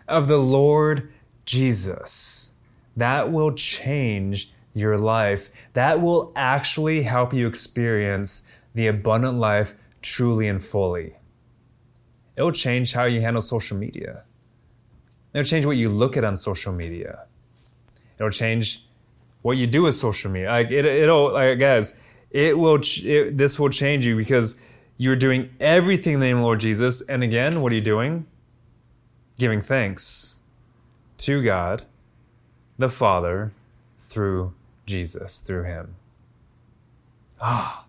of 0.07 0.27
the 0.27 0.37
Lord 0.37 1.11
Jesus, 1.45 2.55
that 2.95 3.31
will 3.31 3.53
change 3.53 4.51
your 4.73 4.97
life. 4.97 5.49
That 5.73 6.01
will 6.01 6.31
actually 6.35 7.03
help 7.03 7.33
you 7.33 7.47
experience 7.47 8.43
the 8.73 8.87
abundant 8.87 9.37
life 9.37 9.75
truly 10.01 10.47
and 10.47 10.63
fully. 10.63 11.17
It'll 12.37 12.51
change 12.51 12.93
how 12.93 13.05
you 13.05 13.21
handle 13.21 13.41
social 13.41 13.77
media. 13.77 14.23
It'll 15.33 15.45
change 15.45 15.65
what 15.65 15.77
you 15.77 15.89
look 15.89 16.17
at 16.17 16.23
on 16.23 16.35
social 16.35 16.73
media. 16.73 17.25
It'll 18.17 18.31
change 18.31 18.85
what 19.41 19.57
you 19.57 19.67
do 19.67 19.83
with 19.83 19.95
social 19.95 20.31
media. 20.31 20.49
Like 20.49 20.71
it, 20.71 20.85
it'll, 20.85 21.33
like 21.33 21.59
guys, 21.59 22.01
it 22.31 22.57
will. 22.57 22.79
It, 23.03 23.37
this 23.37 23.59
will 23.59 23.69
change 23.69 24.05
you 24.05 24.15
because 24.15 24.59
you're 24.97 25.15
doing 25.15 25.49
everything 25.59 26.15
in 26.15 26.19
the 26.19 26.25
name 26.27 26.37
of 26.37 26.41
the 26.41 26.45
Lord 26.45 26.59
Jesus. 26.59 27.01
And 27.01 27.23
again, 27.23 27.61
what 27.61 27.71
are 27.71 27.75
you 27.75 27.81
doing? 27.81 28.25
Giving 29.37 29.61
thanks 29.61 30.43
to 31.17 31.43
God, 31.43 31.83
the 32.77 32.89
Father, 32.89 33.51
through 33.99 34.53
Jesus, 34.85 35.41
through 35.41 35.63
Him. 35.63 35.95
Ah, 37.39 37.85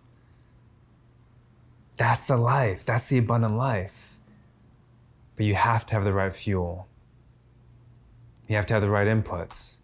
that's 1.95 2.25
the 2.27 2.37
life. 2.37 2.83
That's 2.83 3.05
the 3.05 3.19
abundant 3.19 3.55
life. 3.55 4.17
But 5.35 5.45
you 5.45 5.55
have 5.55 5.85
to 5.87 5.93
have 5.93 6.03
the 6.03 6.13
right 6.13 6.33
fuel. 6.33 6.87
You 8.47 8.55
have 8.55 8.65
to 8.67 8.73
have 8.73 8.81
the 8.81 8.89
right 8.89 9.07
inputs. 9.07 9.81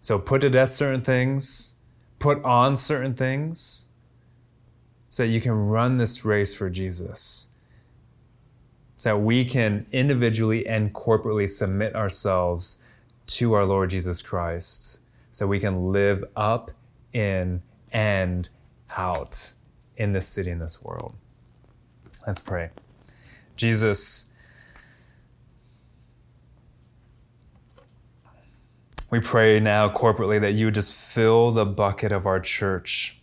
So 0.00 0.18
put 0.18 0.40
to 0.40 0.50
death 0.50 0.70
certain 0.70 1.02
things, 1.02 1.76
put 2.18 2.42
on 2.44 2.76
certain 2.76 3.14
things, 3.14 3.88
so 5.12 5.24
that 5.24 5.28
you 5.28 5.42
can 5.42 5.52
run 5.68 5.98
this 5.98 6.24
race 6.24 6.54
for 6.54 6.70
Jesus. 6.70 7.50
so 9.02 9.14
that 9.14 9.20
we 9.20 9.44
can 9.44 9.84
individually 9.90 10.64
and 10.64 10.94
corporately 10.94 11.48
submit 11.48 11.92
ourselves 11.96 12.78
to 13.26 13.52
our 13.52 13.64
Lord 13.64 13.90
Jesus 13.90 14.22
Christ, 14.22 15.00
so 15.28 15.48
we 15.48 15.58
can 15.58 15.90
live 15.90 16.24
up 16.36 16.70
in 17.12 17.62
and 17.90 18.48
out 18.96 19.54
in 19.96 20.12
this 20.12 20.28
city, 20.28 20.52
in 20.52 20.60
this 20.60 20.84
world. 20.84 21.14
Let's 22.28 22.38
pray. 22.38 22.70
Jesus, 23.56 24.32
we 29.10 29.18
pray 29.18 29.58
now 29.58 29.88
corporately 29.88 30.40
that 30.40 30.52
you 30.52 30.70
just 30.70 30.96
fill 30.96 31.50
the 31.50 31.66
bucket 31.66 32.12
of 32.12 32.24
our 32.24 32.38
church 32.38 33.18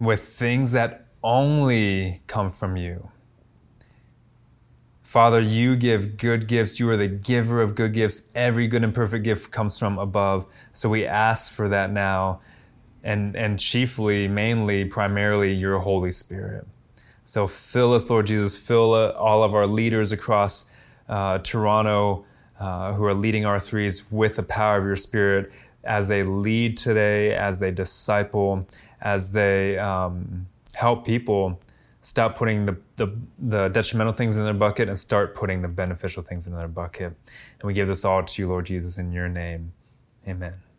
with 0.00 0.20
things 0.20 0.72
that 0.72 1.06
only 1.22 2.22
come 2.26 2.50
from 2.50 2.76
you. 2.76 3.10
Father, 5.02 5.40
you 5.40 5.76
give 5.76 6.16
good 6.16 6.46
gifts. 6.46 6.78
You 6.78 6.88
are 6.90 6.96
the 6.96 7.08
giver 7.08 7.60
of 7.60 7.74
good 7.74 7.92
gifts. 7.92 8.30
Every 8.34 8.68
good 8.68 8.84
and 8.84 8.94
perfect 8.94 9.24
gift 9.24 9.50
comes 9.50 9.78
from 9.78 9.98
above. 9.98 10.46
So 10.72 10.88
we 10.88 11.04
ask 11.04 11.52
for 11.52 11.68
that 11.68 11.90
now, 11.90 12.40
and, 13.02 13.34
and 13.34 13.58
chiefly, 13.58 14.28
mainly, 14.28 14.84
primarily, 14.84 15.52
your 15.52 15.80
Holy 15.80 16.12
Spirit. 16.12 16.66
So 17.24 17.46
fill 17.46 17.92
us, 17.92 18.08
Lord 18.08 18.26
Jesus. 18.26 18.56
Fill 18.56 18.94
uh, 18.94 19.10
all 19.10 19.42
of 19.42 19.54
our 19.54 19.66
leaders 19.66 20.12
across 20.12 20.70
uh, 21.08 21.38
Toronto 21.38 22.24
uh, 22.58 22.92
who 22.92 23.04
are 23.04 23.14
leading 23.14 23.42
R3s 23.42 24.12
with 24.12 24.36
the 24.36 24.42
power 24.42 24.78
of 24.78 24.84
your 24.84 24.96
Spirit 24.96 25.50
as 25.82 26.08
they 26.08 26.22
lead 26.22 26.76
today, 26.76 27.34
as 27.34 27.58
they 27.58 27.70
disciple, 27.70 28.66
as 29.00 29.32
they 29.32 29.78
um, 29.78 30.46
help 30.74 31.06
people 31.06 31.60
stop 32.00 32.36
putting 32.36 32.66
the, 32.66 32.76
the, 32.96 33.14
the, 33.38 33.68
detrimental 33.68 34.12
things 34.12 34.36
in 34.36 34.44
their 34.44 34.54
bucket 34.54 34.88
and 34.88 34.98
start 34.98 35.34
putting 35.34 35.60
the 35.62 35.68
beneficial 35.68 36.22
things 36.22 36.46
in 36.46 36.54
their 36.54 36.68
bucket. 36.68 37.14
And 37.60 37.64
we 37.64 37.74
give 37.74 37.88
this 37.88 38.04
all 38.04 38.22
to 38.22 38.42
you, 38.42 38.48
Lord 38.48 38.66
Jesus, 38.66 38.96
in 38.96 39.12
your 39.12 39.28
name. 39.28 39.72
Amen. 40.26 40.69